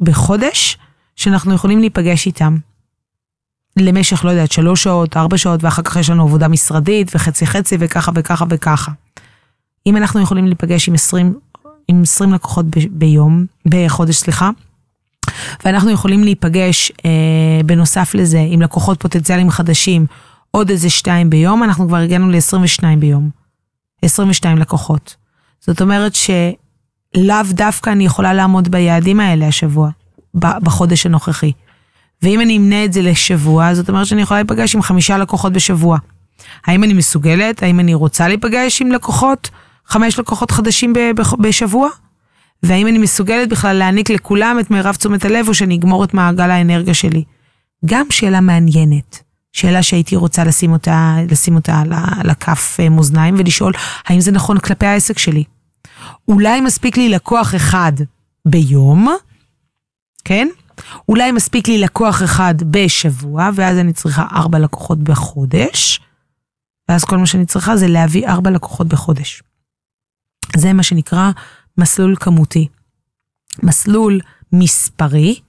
בחודש 0.00 0.78
שאנחנו 1.16 1.54
יכולים 1.54 1.80
להיפגש 1.80 2.26
איתם. 2.26 2.56
למשך, 3.76 4.24
לא 4.24 4.30
יודעת, 4.30 4.52
שלוש 4.52 4.82
שעות, 4.82 5.16
ארבע 5.16 5.38
שעות, 5.38 5.64
ואחר 5.64 5.82
כך 5.82 5.96
יש 5.96 6.10
לנו 6.10 6.22
עבודה 6.22 6.48
משרדית, 6.48 7.14
וחצי 7.14 7.46
חצי, 7.46 7.76
וככה 7.80 8.12
וככה 8.14 8.44
וככה. 8.50 8.92
אם 9.86 9.96
אנחנו 9.96 10.20
יכולים 10.20 10.46
להיפגש 10.46 10.88
עם 10.88 10.94
20, 10.94 11.38
עם 11.88 12.02
20 12.02 12.32
לקוחות 12.32 12.66
ב, 12.66 12.78
ביום, 12.90 13.46
בחודש, 13.66 14.16
סליחה, 14.16 14.50
ואנחנו 15.64 15.90
יכולים 15.90 16.24
להיפגש 16.24 16.92
אה, 17.04 17.10
בנוסף 17.66 18.14
לזה 18.14 18.44
עם 18.48 18.62
לקוחות 18.62 19.00
פוטנציאליים 19.00 19.50
חדשים, 19.50 20.06
עוד 20.50 20.70
איזה 20.70 20.90
שתיים 20.90 21.30
ביום, 21.30 21.62
אנחנו 21.62 21.88
כבר 21.88 21.96
הגענו 21.96 22.30
ל-22 22.30 22.84
ביום. 22.98 23.30
22 24.02 24.58
לקוחות. 24.58 25.16
זאת 25.60 25.82
אומרת 25.82 26.14
ש... 26.14 26.30
לאו 27.14 27.36
דווקא 27.50 27.90
אני 27.90 28.04
יכולה 28.04 28.34
לעמוד 28.34 28.68
ביעדים 28.68 29.20
האלה 29.20 29.46
השבוע, 29.46 29.90
בחודש 30.34 31.06
הנוכחי. 31.06 31.52
ואם 32.22 32.40
אני 32.40 32.56
אמנה 32.56 32.84
את 32.84 32.92
זה 32.92 33.02
לשבוע, 33.02 33.74
זאת 33.74 33.88
אומרת 33.88 34.06
שאני 34.06 34.22
יכולה 34.22 34.40
להיפגש 34.40 34.74
עם 34.74 34.82
חמישה 34.82 35.18
לקוחות 35.18 35.52
בשבוע. 35.52 35.98
האם 36.66 36.84
אני 36.84 36.92
מסוגלת? 36.94 37.62
האם 37.62 37.80
אני 37.80 37.94
רוצה 37.94 38.28
להיפגש 38.28 38.82
עם 38.82 38.92
לקוחות? 38.92 39.50
חמש 39.86 40.18
לקוחות 40.18 40.50
חדשים 40.50 40.92
בשבוע? 41.38 41.88
והאם 42.62 42.86
אני 42.86 42.98
מסוגלת 42.98 43.48
בכלל 43.48 43.76
להעניק 43.76 44.10
לכולם 44.10 44.56
את 44.60 44.70
מירב 44.70 44.94
תשומת 44.94 45.24
הלב, 45.24 45.48
או 45.48 45.54
שאני 45.54 45.76
אגמור 45.76 46.04
את 46.04 46.14
מעגל 46.14 46.50
האנרגיה 46.50 46.94
שלי? 46.94 47.24
גם 47.84 48.06
שאלה 48.10 48.40
מעניינת. 48.40 49.22
שאלה 49.52 49.82
שהייתי 49.82 50.16
רוצה 50.16 50.44
לשים 50.44 50.72
אותה, 50.72 51.16
לשים 51.30 51.54
אותה 51.54 51.82
על 52.20 52.30
הכף 52.30 52.76
אה, 52.80 52.88
מאזניים 52.88 53.34
ולשאול, 53.38 53.72
האם 54.06 54.20
זה 54.20 54.32
נכון 54.32 54.58
כלפי 54.58 54.86
העסק 54.86 55.18
שלי? 55.18 55.44
אולי 56.28 56.60
מספיק 56.60 56.96
לי 56.96 57.08
לקוח 57.08 57.54
אחד 57.54 57.92
ביום, 58.48 59.08
כן? 60.24 60.48
אולי 61.08 61.32
מספיק 61.32 61.68
לי 61.68 61.78
לקוח 61.78 62.22
אחד 62.22 62.54
בשבוע, 62.70 63.50
ואז 63.54 63.78
אני 63.78 63.92
צריכה 63.92 64.26
ארבע 64.32 64.58
לקוחות 64.58 64.98
בחודש, 64.98 66.00
ואז 66.88 67.04
כל 67.04 67.18
מה 67.18 67.26
שאני 67.26 67.46
צריכה 67.46 67.76
זה 67.76 67.86
להביא 67.88 68.28
ארבע 68.28 68.50
לקוחות 68.50 68.88
בחודש. 68.88 69.42
זה 70.56 70.72
מה 70.72 70.82
שנקרא 70.82 71.30
מסלול 71.78 72.16
כמותי. 72.16 72.68
מסלול 73.62 74.20
מספרי, 74.52 75.40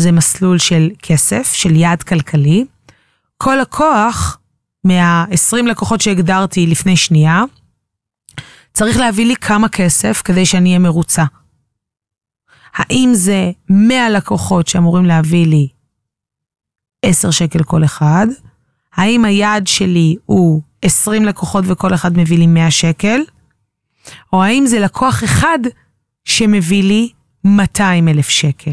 זה 0.00 0.12
מסלול 0.12 0.58
של 0.58 0.90
כסף, 1.02 1.52
של 1.52 1.76
יעד 1.76 2.02
כלכלי. 2.02 2.64
כל 3.38 3.56
לקוח 3.62 4.38
מה-20 4.84 5.62
לקוחות 5.70 6.00
שהגדרתי 6.00 6.66
לפני 6.66 6.96
שנייה, 6.96 7.42
צריך 8.76 8.96
להביא 8.96 9.26
לי 9.26 9.36
כמה 9.36 9.68
כסף 9.68 10.22
כדי 10.24 10.46
שאני 10.46 10.68
אהיה 10.68 10.78
מרוצה. 10.78 11.24
האם 12.74 13.10
זה 13.14 13.50
100 13.70 14.10
לקוחות 14.10 14.68
שאמורים 14.68 15.04
להביא 15.04 15.46
לי 15.46 15.68
10 17.02 17.30
שקל 17.30 17.62
כל 17.62 17.84
אחד? 17.84 18.26
האם 18.94 19.24
היעד 19.24 19.66
שלי 19.66 20.16
הוא 20.26 20.62
20 20.82 21.24
לקוחות 21.24 21.64
וכל 21.68 21.94
אחד 21.94 22.18
מביא 22.18 22.38
לי 22.38 22.46
100 22.46 22.70
שקל? 22.70 23.20
או 24.32 24.42
האם 24.42 24.66
זה 24.66 24.78
לקוח 24.78 25.24
אחד 25.24 25.58
שמביא 26.24 26.82
לי 26.82 27.12
200 27.44 28.08
אלף 28.08 28.28
שקל? 28.28 28.72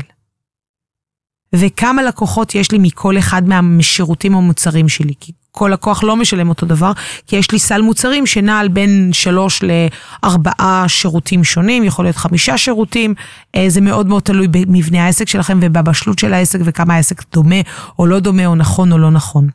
וכמה 1.55 2.03
לקוחות 2.03 2.55
יש 2.55 2.71
לי 2.71 2.77
מכל 2.81 3.17
אחד 3.17 3.43
מהשירותים 3.43 4.35
או 4.35 4.41
מוצרים 4.41 4.89
שלי? 4.89 5.13
כי 5.19 5.31
כל 5.55 5.69
לקוח 5.73 6.03
לא 6.03 6.15
משלם 6.15 6.49
אותו 6.49 6.65
דבר, 6.65 6.91
כי 7.27 7.35
יש 7.35 7.51
לי 7.51 7.59
סל 7.59 7.81
מוצרים 7.81 8.25
שנע 8.25 8.59
על 8.59 8.67
בין 8.67 9.09
שלוש 9.13 9.63
לארבעה 9.63 10.85
שירותים 10.87 11.43
שונים, 11.43 11.83
יכול 11.83 12.05
להיות 12.05 12.15
חמישה 12.15 12.57
שירותים, 12.57 13.13
אה, 13.55 13.65
זה 13.67 13.81
מאוד 13.81 14.07
מאוד 14.07 14.23
תלוי 14.23 14.47
במבנה 14.47 15.05
העסק 15.05 15.27
שלכם 15.27 15.59
ובבשלות 15.61 16.19
של 16.19 16.33
העסק 16.33 16.59
וכמה 16.63 16.95
העסק 16.95 17.23
דומה 17.33 17.55
או 17.99 18.05
לא 18.05 18.19
דומה 18.19 18.45
או 18.45 18.55
נכון 18.55 18.91
או 18.91 18.97
לא 18.97 19.11
נכון. 19.11 19.47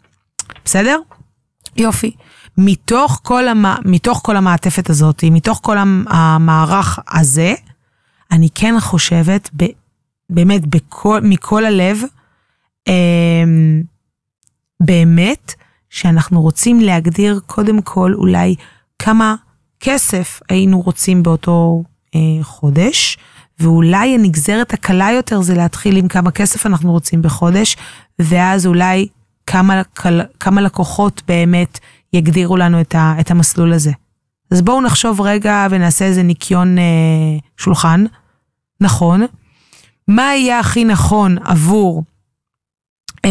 בסדר? 0.64 0.99
יופי. 1.76 2.12
מתוך 2.59 3.21
כל, 3.23 3.49
המ... 3.49 3.64
מתוך 3.85 4.21
כל 4.25 4.37
המעטפת 4.37 4.90
הזאת, 4.90 5.25
מתוך 5.31 5.61
כל 5.62 5.78
המערך 6.09 6.99
הזה, 7.11 7.55
אני 8.31 8.49
כן 8.55 8.75
חושבת, 8.81 9.50
ב... 9.57 9.64
באמת, 10.31 10.67
בכל, 10.67 11.21
מכל 11.23 11.64
הלב, 11.64 12.02
אה, 12.88 13.45
באמת, 14.81 15.55
שאנחנו 15.90 16.42
רוצים 16.42 16.80
להגדיר 16.80 17.40
קודם 17.47 17.83
כל 17.83 18.14
אולי 18.14 18.54
כמה 18.99 19.35
כסף 19.80 20.40
היינו 20.49 20.80
רוצים 20.80 21.23
באותו 21.23 21.83
אה, 22.14 22.21
חודש, 22.42 23.18
ואולי 23.61 24.14
הנגזרת 24.14 24.75
הקלה 24.75 25.11
יותר 25.12 25.42
זה 25.42 25.54
להתחיל 25.54 25.97
עם 25.97 26.09
כמה 26.09 26.30
כסף 26.30 26.66
אנחנו 26.66 26.92
רוצים 26.92 27.23
בחודש, 27.23 27.76
ואז 28.18 28.66
אולי 28.66 29.09
כמה, 29.47 29.83
כמה 30.40 30.61
לקוחות 30.61 31.23
באמת 31.28 31.78
יגדירו 32.12 32.57
לנו 32.57 32.80
את, 32.80 32.95
ה, 32.95 33.14
את 33.21 33.30
המסלול 33.30 33.73
הזה. 33.73 33.92
אז 34.50 34.62
בואו 34.62 34.80
נחשוב 34.80 35.21
רגע 35.21 35.66
ונעשה 35.71 36.04
איזה 36.04 36.23
ניקיון 36.23 36.78
אה, 36.78 36.85
שולחן, 37.57 38.04
נכון. 38.80 39.26
מה 40.09 40.23
יהיה 40.23 40.59
הכי 40.59 40.85
נכון 40.85 41.38
עבור 41.45 42.02
אה, 43.25 43.30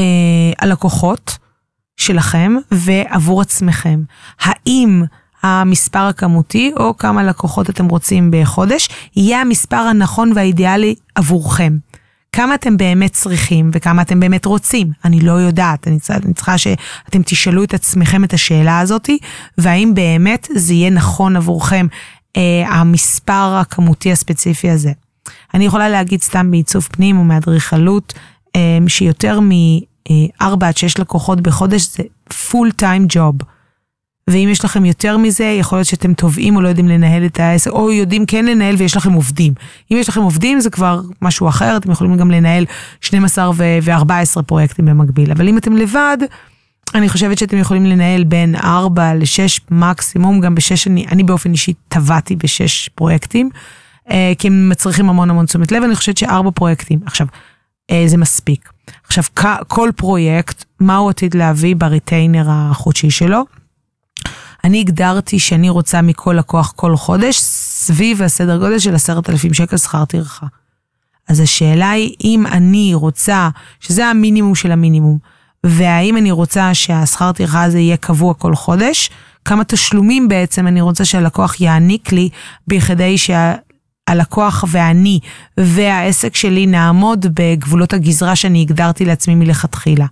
הלקוחות 0.59 1.37
שלכם 1.97 2.55
ועבור 2.71 3.41
עצמכם? 3.41 3.99
האם 4.41 5.03
המספר 5.43 5.99
הכמותי 5.99 6.71
או 6.77 6.97
כמה 6.97 7.23
לקוחות 7.23 7.69
אתם 7.69 7.85
רוצים 7.85 8.31
בחודש, 8.31 8.89
יהיה 9.15 9.41
המספר 9.41 9.75
הנכון 9.77 10.31
והאידיאלי 10.35 10.95
עבורכם. 11.15 11.77
כמה 12.31 12.55
אתם 12.55 12.77
באמת 12.77 13.13
צריכים 13.13 13.69
וכמה 13.73 14.01
אתם 14.01 14.19
באמת 14.19 14.45
רוצים, 14.45 14.91
אני 15.05 15.19
לא 15.19 15.31
יודעת, 15.31 15.87
אני 15.87 15.97
אני 16.09 16.33
צריכה 16.33 16.57
שאתם 16.57 17.21
תשאלו 17.25 17.63
את 17.63 17.73
עצמכם 17.73 18.23
את 18.23 18.33
השאלה 18.33 18.79
הזאתי, 18.79 19.17
והאם 19.57 19.91
באמת 19.93 20.47
זה 20.55 20.73
יהיה 20.73 20.89
נכון 20.89 21.35
עבורכם 21.35 21.87
אה, 22.37 22.63
המספר 22.67 23.57
הכמותי 23.61 24.11
הספציפי 24.11 24.69
הזה. 24.69 24.91
אני 25.53 25.65
יכולה 25.65 25.89
להגיד 25.89 26.21
סתם 26.21 26.51
בעיצוב 26.51 26.87
פנים 26.91 27.19
ומאדריכלות, 27.19 28.13
אה, 28.55 28.77
שיותר 28.87 29.39
מ-4 30.09 30.65
עד 30.65 30.77
6 30.77 30.97
לקוחות 30.97 31.41
בחודש 31.41 31.87
זה 31.97 32.03
full 32.33 32.71
time 32.81 33.15
job. 33.15 33.45
ואם 34.29 34.49
יש 34.51 34.65
לכם 34.65 34.85
יותר 34.85 35.17
מזה, 35.17 35.43
יכול 35.43 35.77
להיות 35.77 35.87
שאתם 35.87 36.13
תובעים 36.13 36.55
או 36.55 36.61
לא 36.61 36.67
יודעים 36.67 36.87
לנהל 36.87 37.25
את 37.25 37.39
העסק, 37.39 37.71
או 37.71 37.91
יודעים 37.91 38.25
כן 38.25 38.45
לנהל 38.45 38.75
ויש 38.75 38.97
לכם 38.97 39.13
עובדים. 39.13 39.53
אם 39.91 39.97
יש 39.97 40.09
לכם 40.09 40.21
עובדים 40.21 40.59
זה 40.59 40.69
כבר 40.69 41.01
משהו 41.21 41.47
אחר, 41.47 41.77
אתם 41.77 41.91
יכולים 41.91 42.17
גם 42.17 42.31
לנהל 42.31 42.65
12 43.01 43.51
ו-14 43.55 44.41
פרויקטים 44.41 44.85
במקביל. 44.85 45.31
אבל 45.31 45.47
אם 45.47 45.57
אתם 45.57 45.77
לבד, 45.77 46.17
אני 46.95 47.09
חושבת 47.09 47.37
שאתם 47.37 47.57
יכולים 47.57 47.85
לנהל 47.85 48.23
בין 48.23 48.55
4 48.55 49.13
ל-6 49.13 49.61
מקסימום, 49.71 50.41
גם 50.41 50.55
ב-6 50.55 50.87
אני, 50.87 51.05
אני 51.11 51.23
באופן 51.23 51.51
אישי 51.51 51.73
טבעתי 51.87 52.35
ב-6 52.35 52.89
פרויקטים, 52.95 53.49
אה, 54.11 54.33
כי 54.37 54.47
הם 54.47 54.69
מצריכים 54.69 55.09
המון 55.09 55.29
המון 55.29 55.45
תשומת 55.45 55.71
לב, 55.71 55.83
אני 55.83 55.95
חושבת 55.95 56.17
שארבע 56.17 56.51
פרויקטים. 56.51 56.99
עכשיו, 57.05 57.27
אה, 57.91 58.03
זה 58.07 58.17
מספיק. 58.17 58.76
עכשיו, 59.07 59.23
כל 59.67 59.89
פרויקט, 59.95 60.63
מה 60.79 60.97
הוא 60.97 61.09
עתיד 61.09 61.35
להביא 61.35 61.75
בריטיינר 61.75 62.45
החודשי 62.49 63.11
שלו? 63.11 63.43
אני 64.63 64.79
הגדרתי 64.79 65.39
שאני 65.39 65.69
רוצה 65.69 66.01
מכל 66.01 66.35
לקוח 66.39 66.73
כל 66.75 66.95
חודש 66.95 67.39
סביב 67.39 68.21
הסדר 68.21 68.57
גודל 68.57 68.79
של 68.79 68.95
עשרת 68.95 69.29
אלפים 69.29 69.53
שקל 69.53 69.77
שכר 69.77 70.05
טרחה. 70.05 70.45
אז 71.27 71.39
השאלה 71.39 71.91
היא 71.91 72.15
אם 72.23 72.47
אני 72.47 72.93
רוצה, 72.93 73.49
שזה 73.79 74.05
המינימום 74.05 74.55
של 74.55 74.71
המינימום, 74.71 75.17
והאם 75.63 76.17
אני 76.17 76.31
רוצה 76.31 76.73
שהשכר 76.73 77.31
טרחה 77.31 77.63
הזה 77.63 77.79
יהיה 77.79 77.97
קבוע 77.97 78.33
כל 78.33 78.55
חודש, 78.55 79.09
כמה 79.45 79.63
תשלומים 79.63 80.27
בעצם 80.27 80.67
אני 80.67 80.81
רוצה 80.81 81.05
שהלקוח 81.05 81.61
יעניק 81.61 82.11
לי 82.11 82.29
בכדי 82.67 83.17
שהלקוח 84.07 84.65
ואני 84.67 85.19
והעסק 85.57 86.35
שלי 86.35 86.65
נעמוד 86.67 87.25
בגבולות 87.33 87.93
הגזרה 87.93 88.35
שאני 88.35 88.61
הגדרתי 88.61 89.05
לעצמי 89.05 89.35
מלכתחילה. 89.35 90.05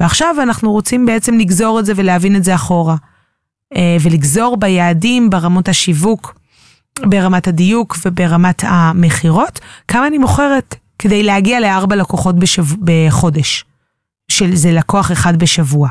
ועכשיו 0.00 0.36
אנחנו 0.42 0.72
רוצים 0.72 1.06
בעצם 1.06 1.38
לגזור 1.38 1.80
את 1.80 1.86
זה 1.86 1.92
ולהבין 1.96 2.36
את 2.36 2.44
זה 2.44 2.54
אחורה. 2.54 2.96
אה, 3.76 3.96
ולגזור 4.00 4.56
ביעדים 4.56 5.30
ברמות 5.30 5.68
השיווק, 5.68 6.38
ברמת 7.06 7.48
הדיוק 7.48 7.96
וברמת 8.04 8.64
המכירות, 8.66 9.60
כמה 9.88 10.06
אני 10.06 10.18
מוכרת 10.18 10.74
כדי 10.98 11.22
להגיע 11.22 11.60
לארבע 11.60 11.96
לקוחות 11.96 12.38
בשב... 12.38 12.64
בחודש, 12.84 13.64
שזה 14.30 14.72
לקוח 14.72 15.12
אחד 15.12 15.36
בשבוע. 15.38 15.88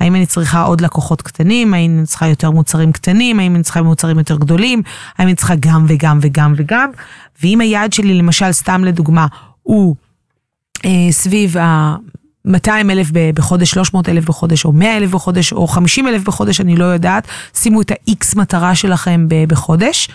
האם 0.00 0.14
אני 0.14 0.26
צריכה 0.26 0.62
עוד 0.62 0.80
לקוחות 0.80 1.22
קטנים? 1.22 1.74
האם 1.74 1.98
אני 1.98 2.06
צריכה 2.06 2.28
יותר 2.28 2.50
מוצרים 2.50 2.92
קטנים? 2.92 3.40
האם 3.40 3.54
אני 3.54 3.62
צריכה 3.62 3.82
מוצרים 3.82 4.18
יותר 4.18 4.36
גדולים? 4.36 4.82
האם 5.18 5.26
אני 5.26 5.34
צריכה 5.34 5.54
גם 5.60 5.84
וגם 5.88 6.18
וגם 6.22 6.54
וגם? 6.56 6.90
ואם 7.42 7.60
היעד 7.60 7.92
שלי, 7.92 8.14
למשל, 8.14 8.52
סתם 8.52 8.84
לדוגמה, 8.84 9.26
הוא 9.62 9.96
אה, 10.84 11.08
סביב 11.10 11.56
ה... 11.56 11.96
200 12.44 12.90
אלף 12.90 13.10
בחודש, 13.34 13.70
300 13.70 14.08
אלף 14.08 14.24
בחודש, 14.24 14.64
או 14.64 14.72
100 14.72 14.96
אלף 14.96 15.10
בחודש, 15.10 15.52
או 15.52 15.66
50 15.66 16.08
אלף 16.08 16.22
בחודש, 16.22 16.60
אני 16.60 16.76
לא 16.76 16.84
יודעת. 16.84 17.26
שימו 17.54 17.80
את 17.80 17.90
ה-X 17.90 18.38
מטרה 18.38 18.74
שלכם 18.74 19.26
בחודש, 19.48 20.08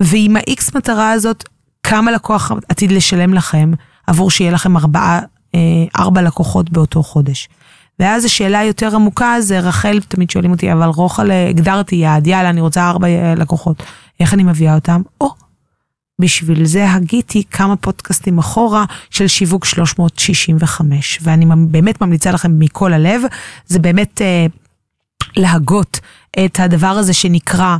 ועם 0.00 0.36
ה-X 0.36 0.76
מטרה 0.76 1.10
הזאת, 1.10 1.44
כמה 1.82 2.12
לקוח 2.12 2.52
עתיד 2.68 2.92
לשלם 2.92 3.34
לכם 3.34 3.72
עבור 4.06 4.30
שיהיה 4.30 4.50
לכם 4.50 4.76
ארבעה, 4.76 5.20
אה, 5.54 5.60
ארבע 5.98 6.22
לקוחות 6.22 6.70
באותו 6.70 7.02
חודש. 7.02 7.48
ואז 7.98 8.24
השאלה 8.24 8.58
היותר 8.58 8.94
עמוקה 8.94 9.36
זה, 9.40 9.60
רחל, 9.60 10.00
תמיד 10.08 10.30
שואלים 10.30 10.50
אותי, 10.50 10.72
אבל 10.72 10.86
רוחל, 10.86 11.30
הגדרתי 11.30 11.96
יעד, 11.96 12.26
יאללה, 12.26 12.50
אני 12.50 12.60
רוצה 12.60 12.88
ארבע 12.88 13.08
אה, 13.08 13.34
לקוחות. 13.34 13.82
איך 14.20 14.34
אני 14.34 14.42
מביאה 14.42 14.74
אותם? 14.74 15.02
או, 15.20 15.30
בשביל 16.20 16.64
זה 16.64 16.92
הגיתי 16.92 17.42
כמה 17.50 17.76
פודקאסטים 17.76 18.38
אחורה 18.38 18.84
של 19.10 19.26
שיווק 19.26 19.64
365, 19.64 21.18
ואני 21.22 21.46
באמת 21.68 22.00
ממליצה 22.00 22.30
לכם 22.32 22.58
מכל 22.58 22.92
הלב, 22.92 23.22
זה 23.66 23.78
באמת 23.78 24.22
אה, 24.22 24.46
להגות 25.36 26.00
את 26.44 26.60
הדבר 26.60 26.86
הזה 26.86 27.12
שנקרא 27.12 27.64
אה, 27.64 27.76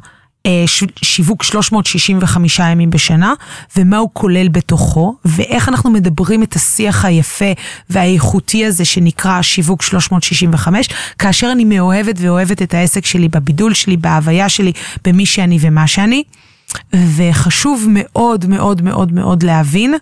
שיווק 1.02 1.42
365 1.42 2.58
ימים 2.58 2.90
בשנה, 2.90 3.34
ומה 3.76 3.96
הוא 3.96 4.10
כולל 4.12 4.48
בתוכו, 4.48 5.16
ואיך 5.24 5.68
אנחנו 5.68 5.90
מדברים 5.90 6.42
את 6.42 6.56
השיח 6.56 7.04
היפה 7.04 7.52
והאיכותי 7.90 8.66
הזה 8.66 8.84
שנקרא 8.84 9.42
שיווק 9.42 9.82
365, 9.82 10.88
כאשר 11.18 11.52
אני 11.52 11.64
מאוהבת 11.64 12.14
ואוהבת 12.18 12.62
את 12.62 12.74
העסק 12.74 13.06
שלי, 13.06 13.28
בבידול 13.28 13.74
שלי, 13.74 13.96
בהוויה 13.96 14.48
שלי, 14.48 14.72
במי 15.04 15.26
שאני 15.26 15.58
ומה 15.60 15.86
שאני. 15.86 16.22
וחשוב 17.16 17.86
מאוד 17.90 18.46
מאוד 18.46 18.82
מאוד 18.82 19.12
מאוד 19.12 19.42
להבין 19.42 19.94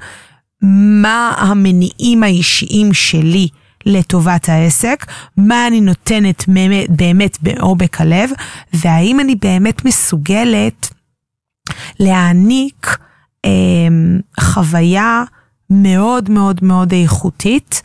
מה 1.02 1.32
המניעים 1.36 2.22
האישיים 2.22 2.94
שלי 2.94 3.48
לטובת 3.86 4.48
העסק, 4.48 5.06
מה 5.36 5.66
אני 5.66 5.80
נותנת 5.80 6.44
באמת, 6.48 6.90
באמת 6.90 7.38
בעומק 7.42 8.00
הלב, 8.00 8.30
והאם 8.72 9.20
אני 9.20 9.34
באמת 9.34 9.84
מסוגלת 9.84 10.90
להעניק 12.00 12.98
אה, 13.44 13.50
חוויה 14.40 15.22
מאוד 15.70 16.30
מאוד 16.30 16.60
מאוד 16.62 16.92
איכותית 16.92 17.82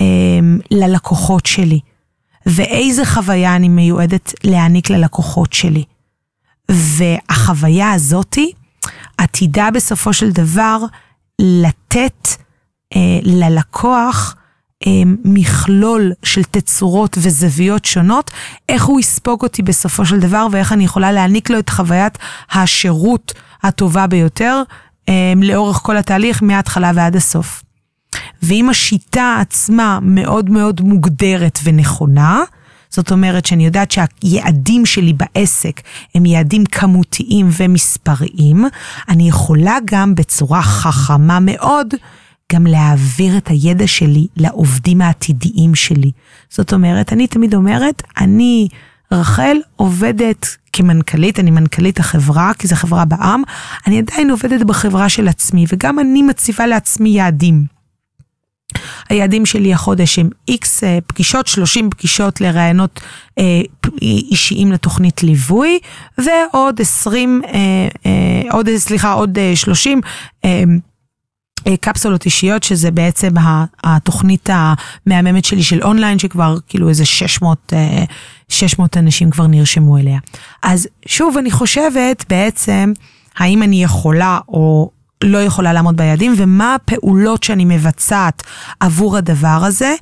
אה, 0.00 0.04
ללקוחות 0.70 1.46
שלי, 1.46 1.80
ואיזה 2.46 3.04
חוויה 3.04 3.56
אני 3.56 3.68
מיועדת 3.68 4.34
להעניק 4.44 4.90
ללקוחות 4.90 5.52
שלי. 5.52 5.84
והחוויה 6.70 7.92
הזאתי 7.92 8.52
עתידה 9.18 9.68
בסופו 9.70 10.12
של 10.12 10.30
דבר 10.30 10.78
לתת 11.40 12.28
אה, 12.96 13.18
ללקוח 13.22 14.36
מכלול 15.24 16.12
של 16.22 16.42
תצורות 16.42 17.18
וזוויות 17.20 17.84
שונות, 17.84 18.30
איך 18.68 18.84
הוא 18.84 19.00
יספוג 19.00 19.42
אותי 19.42 19.62
בסופו 19.62 20.06
של 20.06 20.20
דבר 20.20 20.46
ואיך 20.52 20.72
אני 20.72 20.84
יכולה 20.84 21.12
להעניק 21.12 21.50
לו 21.50 21.58
את 21.58 21.70
חוויית 21.70 22.18
השירות 22.52 23.32
הטובה 23.62 24.06
ביותר 24.06 24.62
אה, 25.08 25.32
לאורך 25.36 25.76
כל 25.76 25.96
התהליך 25.96 26.42
מההתחלה 26.42 26.92
ועד 26.94 27.16
הסוף. 27.16 27.62
ואם 28.42 28.70
השיטה 28.70 29.36
עצמה 29.40 29.98
מאוד 30.02 30.50
מאוד 30.50 30.80
מוגדרת 30.80 31.58
ונכונה, 31.64 32.42
זאת 32.90 33.12
אומרת 33.12 33.46
שאני 33.46 33.66
יודעת 33.66 33.90
שהיעדים 33.90 34.86
שלי 34.86 35.12
בעסק 35.12 35.80
הם 36.14 36.26
יעדים 36.26 36.64
כמותיים 36.66 37.48
ומספריים, 37.56 38.64
אני 39.08 39.28
יכולה 39.28 39.76
גם 39.84 40.14
בצורה 40.14 40.62
חכמה 40.62 41.38
מאוד 41.40 41.94
גם 42.52 42.66
להעביר 42.66 43.36
את 43.36 43.48
הידע 43.48 43.86
שלי 43.86 44.26
לעובדים 44.36 45.00
העתידיים 45.00 45.74
שלי. 45.74 46.10
זאת 46.50 46.72
אומרת, 46.72 47.12
אני 47.12 47.26
תמיד 47.26 47.54
אומרת, 47.54 48.02
אני, 48.18 48.68
רחל, 49.12 49.56
עובדת 49.76 50.56
כמנכ"לית, 50.72 51.40
אני 51.40 51.50
מנכ"לית 51.50 52.00
החברה, 52.00 52.52
כי 52.58 52.66
זו 52.68 52.76
חברה 52.76 53.04
בעם, 53.04 53.42
אני 53.86 53.98
עדיין 53.98 54.30
עובדת 54.30 54.62
בחברה 54.62 55.08
של 55.08 55.28
עצמי, 55.28 55.64
וגם 55.72 55.98
אני 55.98 56.22
מציבה 56.22 56.66
לעצמי 56.66 57.08
יעדים. 57.08 57.78
היעדים 59.08 59.46
שלי 59.46 59.74
החודש 59.74 60.18
הם 60.18 60.30
איקס 60.48 60.84
אה, 60.84 60.98
פגישות, 61.06 61.46
30 61.46 61.90
פגישות 61.90 62.40
לראיונות 62.40 63.00
אה, 63.38 63.60
אישיים 64.02 64.72
לתוכנית 64.72 65.22
ליווי, 65.22 65.78
ועוד 66.18 66.80
20, 66.80 67.42
אה, 67.44 67.50
אה, 68.06 68.52
עוד, 68.52 68.68
סליחה, 68.76 69.12
עוד 69.12 69.38
30 69.54 70.00
אה, 70.44 70.50
אה, 70.50 70.50
אה, 70.50 70.64
קפסולות 71.80 72.24
אישיות, 72.24 72.62
שזה 72.62 72.90
בעצם 72.90 73.30
התוכנית 73.84 74.48
המהממת 74.52 75.44
שלי 75.44 75.62
של 75.62 75.82
אונליין, 75.82 76.18
שכבר 76.18 76.56
כאילו 76.68 76.88
איזה 76.88 77.04
600, 77.04 77.72
600 78.48 78.96
אה, 78.96 79.02
אנשים 79.02 79.30
כבר 79.30 79.46
נרשמו 79.46 79.98
אליה. 79.98 80.18
אז 80.62 80.88
שוב, 81.06 81.36
אני 81.38 81.50
חושבת 81.50 82.24
בעצם, 82.28 82.92
האם 83.38 83.62
אני 83.62 83.82
יכולה 83.82 84.38
או 84.48 84.90
לא 85.24 85.38
יכולה 85.38 85.72
לעמוד 85.72 85.96
ביעדים, 85.96 86.34
ומה 86.36 86.74
הפעולות 86.74 87.42
שאני 87.42 87.64
מבצעת 87.64 88.42
עבור 88.80 89.16
הדבר 89.16 89.60
הזה. 89.64 89.94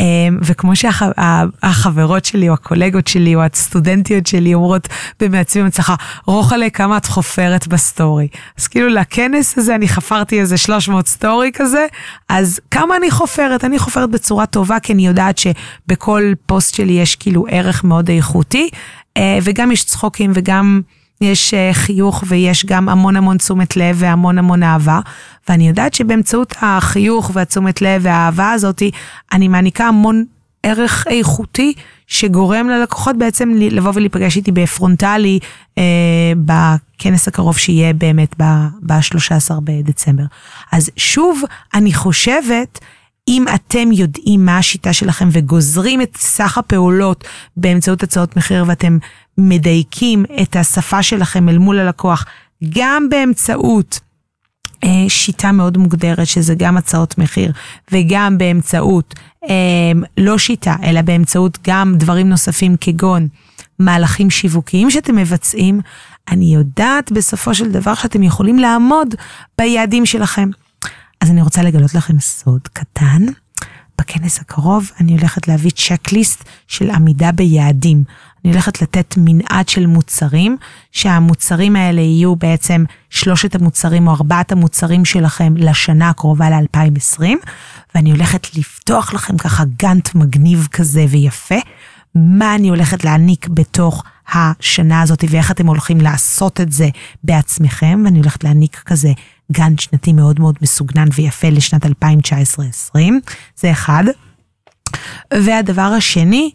אמ, 0.00 0.38
וכמו 0.42 0.72
שהחברות 0.76 2.24
שלי 2.24 2.48
או 2.48 2.54
הקולגות 2.54 3.06
שלי 3.06 3.34
או 3.34 3.42
הסטודנטיות 3.42 4.26
שלי 4.26 4.54
אומרות 4.54 4.88
במעצבים 5.20 5.66
הצלחה, 5.66 5.94
רוחלה 6.26 6.70
כמה 6.70 6.96
את 6.96 7.06
חופרת 7.06 7.66
בסטורי. 7.66 8.28
אז 8.58 8.66
כאילו 8.66 8.88
לכנס 8.88 9.58
הזה 9.58 9.74
אני 9.74 9.88
חפרתי 9.88 10.40
איזה 10.40 10.56
300 10.56 11.06
סטורי 11.06 11.50
כזה, 11.54 11.86
אז 12.28 12.60
כמה 12.70 12.96
אני 12.96 13.10
חופרת? 13.10 13.64
אני 13.64 13.78
חופרת 13.78 14.10
בצורה 14.10 14.46
טובה 14.46 14.80
כי 14.80 14.92
אני 14.92 15.06
יודעת 15.06 15.38
שבכל 15.38 16.32
פוסט 16.46 16.74
שלי 16.74 16.92
יש 16.92 17.16
כאילו 17.16 17.46
ערך 17.50 17.84
מאוד 17.84 18.10
איכותי, 18.10 18.68
אה, 19.16 19.38
וגם 19.42 19.72
יש 19.72 19.84
צחוקים 19.84 20.32
וגם... 20.34 20.80
יש 21.20 21.54
אה, 21.54 21.70
חיוך 21.72 22.24
ויש 22.26 22.66
גם 22.66 22.88
המון 22.88 23.16
המון 23.16 23.38
תשומת 23.38 23.76
לב 23.76 23.96
והמון 23.98 24.38
המון 24.38 24.62
אהבה. 24.62 25.00
ואני 25.48 25.68
יודעת 25.68 25.94
שבאמצעות 25.94 26.54
החיוך 26.60 27.30
והתשומת 27.34 27.82
לב 27.82 28.00
והאהבה 28.04 28.52
הזאתי, 28.52 28.90
אני 29.32 29.48
מעניקה 29.48 29.84
המון 29.84 30.24
ערך 30.62 31.06
איכותי 31.10 31.74
שגורם 32.06 32.68
ללקוחות 32.68 33.16
בעצם 33.18 33.52
לבוא 33.54 33.92
ולהיפגש 33.94 34.36
איתי 34.36 34.52
בפרונטלי 34.52 35.38
אה, 35.78 35.82
בכנס 36.44 37.28
הקרוב 37.28 37.58
שיהיה 37.58 37.92
באמת 37.92 38.34
ב-13 38.38 39.60
בדצמבר. 39.64 40.24
אז 40.72 40.90
שוב, 40.96 41.42
אני 41.74 41.94
חושבת, 41.94 42.80
אם 43.28 43.44
אתם 43.54 43.92
יודעים 43.92 44.44
מה 44.44 44.58
השיטה 44.58 44.92
שלכם 44.92 45.28
וגוזרים 45.32 46.02
את 46.02 46.16
סך 46.16 46.58
הפעולות 46.58 47.24
באמצעות 47.56 48.02
הצעות 48.02 48.36
מחיר 48.36 48.64
ואתם 48.68 48.98
מדייקים 49.38 50.24
את 50.42 50.56
השפה 50.56 51.02
שלכם 51.02 51.48
אל 51.48 51.58
מול 51.58 51.78
הלקוח, 51.78 52.26
גם 52.68 53.08
באמצעות 53.10 54.00
אה, 54.84 55.04
שיטה 55.08 55.52
מאוד 55.52 55.78
מוגדרת, 55.78 56.26
שזה 56.26 56.54
גם 56.54 56.76
הצעות 56.76 57.18
מחיר, 57.18 57.52
וגם 57.92 58.38
באמצעות, 58.38 59.14
אה, 59.44 59.92
לא 60.18 60.38
שיטה, 60.38 60.76
אלא 60.82 61.02
באמצעות 61.02 61.58
גם 61.66 61.94
דברים 61.96 62.28
נוספים 62.28 62.76
כגון 62.80 63.28
מהלכים 63.78 64.30
שיווקיים 64.30 64.90
שאתם 64.90 65.16
מבצעים, 65.16 65.80
אני 66.28 66.54
יודעת 66.54 67.12
בסופו 67.12 67.54
של 67.54 67.72
דבר 67.72 67.94
שאתם 67.94 68.22
יכולים 68.22 68.58
לעמוד 68.58 69.14
ביעדים 69.58 70.06
שלכם. 70.06 70.48
אז 71.20 71.30
אני 71.30 71.42
רוצה 71.42 71.62
לגלות 71.62 71.94
לכם 71.94 72.20
סוד 72.20 72.68
קטן. 72.72 73.26
בכנס 73.98 74.40
הקרוב 74.40 74.90
אני 75.00 75.12
הולכת 75.12 75.48
להביא 75.48 75.70
צ'קליסט 75.70 76.44
של 76.66 76.90
עמידה 76.90 77.32
ביעדים. 77.32 78.04
אני 78.44 78.52
הולכת 78.52 78.82
לתת 78.82 79.14
מנעד 79.18 79.68
של 79.68 79.86
מוצרים, 79.86 80.56
שהמוצרים 80.92 81.76
האלה 81.76 82.00
יהיו 82.00 82.36
בעצם 82.36 82.84
שלושת 83.10 83.54
המוצרים 83.54 84.06
או 84.06 84.12
ארבעת 84.12 84.52
המוצרים 84.52 85.04
שלכם 85.04 85.54
לשנה 85.56 86.08
הקרובה 86.08 86.50
ל-2020, 86.50 87.22
ואני 87.94 88.10
הולכת 88.10 88.56
לפתוח 88.56 89.14
לכם 89.14 89.36
ככה 89.38 89.64
גאנט 89.78 90.14
מגניב 90.14 90.68
כזה 90.72 91.04
ויפה, 91.08 91.54
מה 92.14 92.54
אני 92.54 92.68
הולכת 92.68 93.04
להעניק 93.04 93.48
בתוך 93.48 94.04
השנה 94.32 95.02
הזאת 95.02 95.24
ואיך 95.28 95.50
אתם 95.50 95.66
הולכים 95.66 96.00
לעשות 96.00 96.60
את 96.60 96.72
זה 96.72 96.88
בעצמכם, 97.24 98.02
ואני 98.04 98.18
הולכת 98.18 98.44
להעניק 98.44 98.82
כזה 98.86 99.12
גאנט 99.52 99.80
שנתי 99.80 100.12
מאוד 100.12 100.40
מאוד 100.40 100.56
מסוגנן 100.62 101.08
ויפה 101.14 101.48
לשנת 101.48 101.86
2019-2020, 101.86 102.98
זה 103.56 103.70
אחד. 103.72 104.04
והדבר 105.34 105.82
השני, 105.82 106.50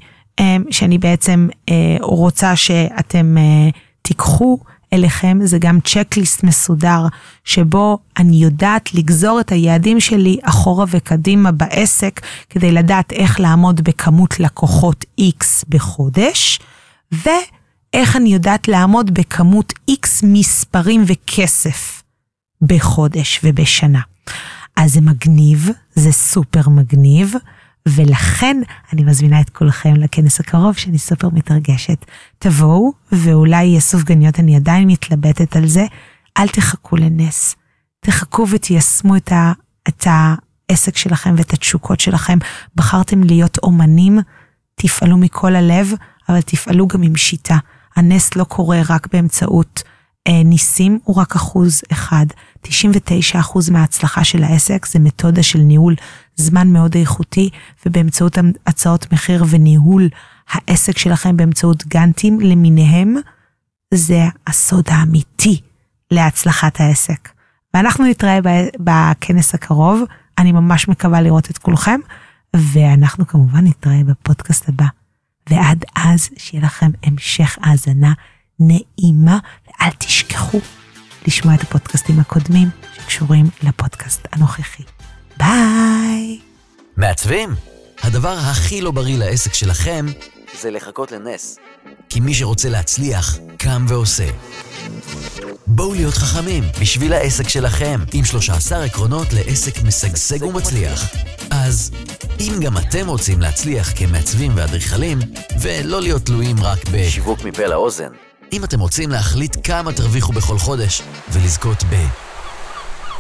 שאני 0.71 0.97
בעצם 0.97 1.47
אה, 1.69 1.97
רוצה 2.01 2.55
שאתם 2.55 3.37
אה, 3.37 3.69
תיקחו 4.01 4.57
אליכם, 4.93 5.37
זה 5.43 5.57
גם 5.59 5.79
צ'קליסט 5.79 6.43
מסודר, 6.43 7.05
שבו 7.43 7.97
אני 8.17 8.35
יודעת 8.35 8.93
לגזור 8.93 9.39
את 9.39 9.51
היעדים 9.51 9.99
שלי 9.99 10.37
אחורה 10.43 10.85
וקדימה 10.89 11.51
בעסק, 11.51 12.21
כדי 12.49 12.71
לדעת 12.71 13.11
איך 13.11 13.39
לעמוד 13.39 13.81
בכמות 13.81 14.39
לקוחות 14.39 15.05
X 15.21 15.45
בחודש, 15.69 16.59
ואיך 17.11 18.15
אני 18.15 18.33
יודעת 18.33 18.67
לעמוד 18.67 19.13
בכמות 19.13 19.73
X 19.91 20.07
מספרים 20.23 21.03
וכסף 21.07 22.03
בחודש 22.61 23.39
ובשנה. 23.43 24.01
אז 24.75 24.93
זה 24.93 25.01
מגניב, 25.01 25.69
זה 25.95 26.11
סופר 26.11 26.69
מגניב. 26.69 27.33
ולכן 27.95 28.61
אני 28.93 29.03
מזמינה 29.03 29.41
את 29.41 29.49
כולכם 29.49 29.93
לכנס 29.95 30.39
הקרוב, 30.39 30.77
שאני 30.77 30.97
סופר 30.97 31.29
מתרגשת. 31.29 32.05
תבואו, 32.39 32.91
ואולי 33.11 33.63
יהיה 33.65 33.79
סופגניות, 33.79 34.39
אני 34.39 34.55
עדיין 34.55 34.87
מתלבטת 34.87 35.55
על 35.55 35.67
זה. 35.67 35.85
אל 36.37 36.47
תחכו 36.47 36.95
לנס. 36.95 37.55
תחכו 37.99 38.45
ותיישמו 38.49 39.15
את, 39.15 39.31
ה, 39.31 39.53
את 39.87 40.07
העסק 40.07 40.97
שלכם 40.97 41.35
ואת 41.37 41.53
התשוקות 41.53 41.99
שלכם. 41.99 42.37
בחרתם 42.75 43.23
להיות 43.23 43.57
אומנים, 43.57 44.19
תפעלו 44.75 45.17
מכל 45.17 45.55
הלב, 45.55 45.93
אבל 46.29 46.41
תפעלו 46.41 46.87
גם 46.87 47.03
עם 47.03 47.15
שיטה. 47.15 47.57
הנס 47.95 48.35
לא 48.35 48.43
קורה 48.43 48.81
רק 48.89 49.07
באמצעות 49.13 49.83
אה, 50.27 50.43
ניסים, 50.43 50.99
הוא 51.03 51.15
רק 51.15 51.35
אחוז 51.35 51.81
אחד. 51.91 52.25
99% 52.67 52.69
מההצלחה 53.71 54.23
של 54.23 54.43
העסק 54.43 54.85
זה 54.85 54.99
מתודה 54.99 55.43
של 55.43 55.59
ניהול 55.59 55.95
זמן 56.39 56.67
מאוד 56.67 56.95
איכותי, 56.95 57.49
ובאמצעות 57.85 58.37
הצעות 58.67 59.13
מחיר 59.13 59.45
וניהול 59.49 60.09
העסק 60.49 60.97
שלכם 60.97 61.37
באמצעות 61.37 61.87
גאנטים 61.87 62.39
למיניהם, 62.39 63.15
זה 63.93 64.23
הסוד 64.47 64.85
האמיתי 64.87 65.61
להצלחת 66.11 66.79
העסק. 66.79 67.29
ואנחנו 67.73 68.05
נתראה 68.05 68.39
בכנס 68.79 69.55
הקרוב, 69.55 70.01
אני 70.37 70.51
ממש 70.51 70.87
מקווה 70.87 71.21
לראות 71.21 71.49
את 71.51 71.57
כולכם, 71.57 71.99
ואנחנו 72.55 73.27
כמובן 73.27 73.67
נתראה 73.67 74.01
בפודקאסט 74.05 74.69
הבא. 74.69 74.85
ועד 75.49 75.85
אז, 75.95 76.29
שיהיה 76.37 76.63
לכם 76.63 76.91
המשך 77.03 77.57
האזנה 77.61 78.13
נעימה, 78.59 79.39
ואל 79.67 79.91
תשכחו 79.97 80.59
לשמוע 81.27 81.55
את 81.55 81.61
הפודקאסטים 81.61 82.19
הקודמים 82.19 82.69
שקשורים 82.93 83.45
לפודקאסט 83.63 84.27
הנוכחי. 84.31 84.83
ביי! 85.39 86.39
מעצבים? 86.97 87.55
הדבר 88.01 88.37
הכי 88.37 88.81
לא 88.81 88.91
בריא 88.91 89.17
לעסק 89.17 89.53
שלכם 89.53 90.05
זה 90.61 90.71
לחכות 90.71 91.11
לנס. 91.11 91.57
כי 92.09 92.19
מי 92.19 92.33
שרוצה 92.33 92.69
להצליח, 92.69 93.37
קם 93.57 93.85
ועושה. 93.87 94.29
בואו 95.67 95.93
להיות 95.93 96.13
חכמים 96.13 96.63
בשביל 96.81 97.13
העסק 97.13 97.49
שלכם, 97.49 97.99
עם 98.13 98.25
13 98.25 98.83
עקרונות 98.83 99.27
לעסק 99.33 99.83
משגשג 99.83 100.43
ומצליח. 100.43 101.15
אז 101.51 101.91
אם 102.39 102.53
גם 102.61 102.77
אתם 102.77 103.07
רוצים 103.07 103.41
להצליח 103.41 103.91
כמעצבים 103.95 104.51
ואדריכלים, 104.55 105.19
ולא 105.61 106.01
להיות 106.01 106.25
תלויים 106.25 106.63
רק 106.63 106.79
בשיווק 106.91 107.43
מפה 107.43 107.65
לאוזן, 107.65 108.11
אם 108.53 108.63
אתם 108.63 108.79
רוצים 108.79 109.09
להחליט 109.09 109.57
כמה 109.63 109.93
תרוויחו 109.93 110.33
בכל 110.33 110.57
חודש, 110.57 111.01
ולזכות 111.31 111.83
ב... 111.83 111.95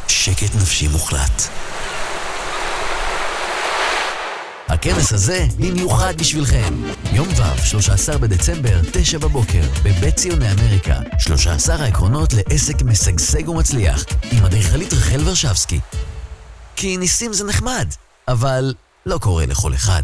שקט 0.07 0.55
נפשי 0.55 0.87
מוחלט. 0.87 1.68
הכנס 4.69 5.13
הזה 5.13 5.45
במיוחד 5.57 6.13
בשבילכם. 6.17 6.73
יום 7.11 7.27
ו', 7.27 7.65
13 7.65 8.17
בדצמבר, 8.17 8.79
9 8.91 9.17
בבוקר, 9.17 9.61
בבית 9.83 10.15
ציוני 10.15 10.51
אמריקה. 10.51 10.95
13 11.19 11.75
העקרונות 11.75 12.33
לעסק 12.33 12.81
משגשג 12.81 13.49
ומצליח, 13.49 14.05
עם 14.31 14.45
אדריכלית 14.45 14.93
רחל 14.93 15.21
ורשבסקי. 15.25 15.79
כי 16.75 16.97
ניסים 16.97 17.33
זה 17.33 17.43
נחמד, 17.43 17.87
אבל 18.27 18.73
לא 19.05 19.17
קורה 19.17 19.45
לכל 19.45 19.73
אחד. 19.73 20.03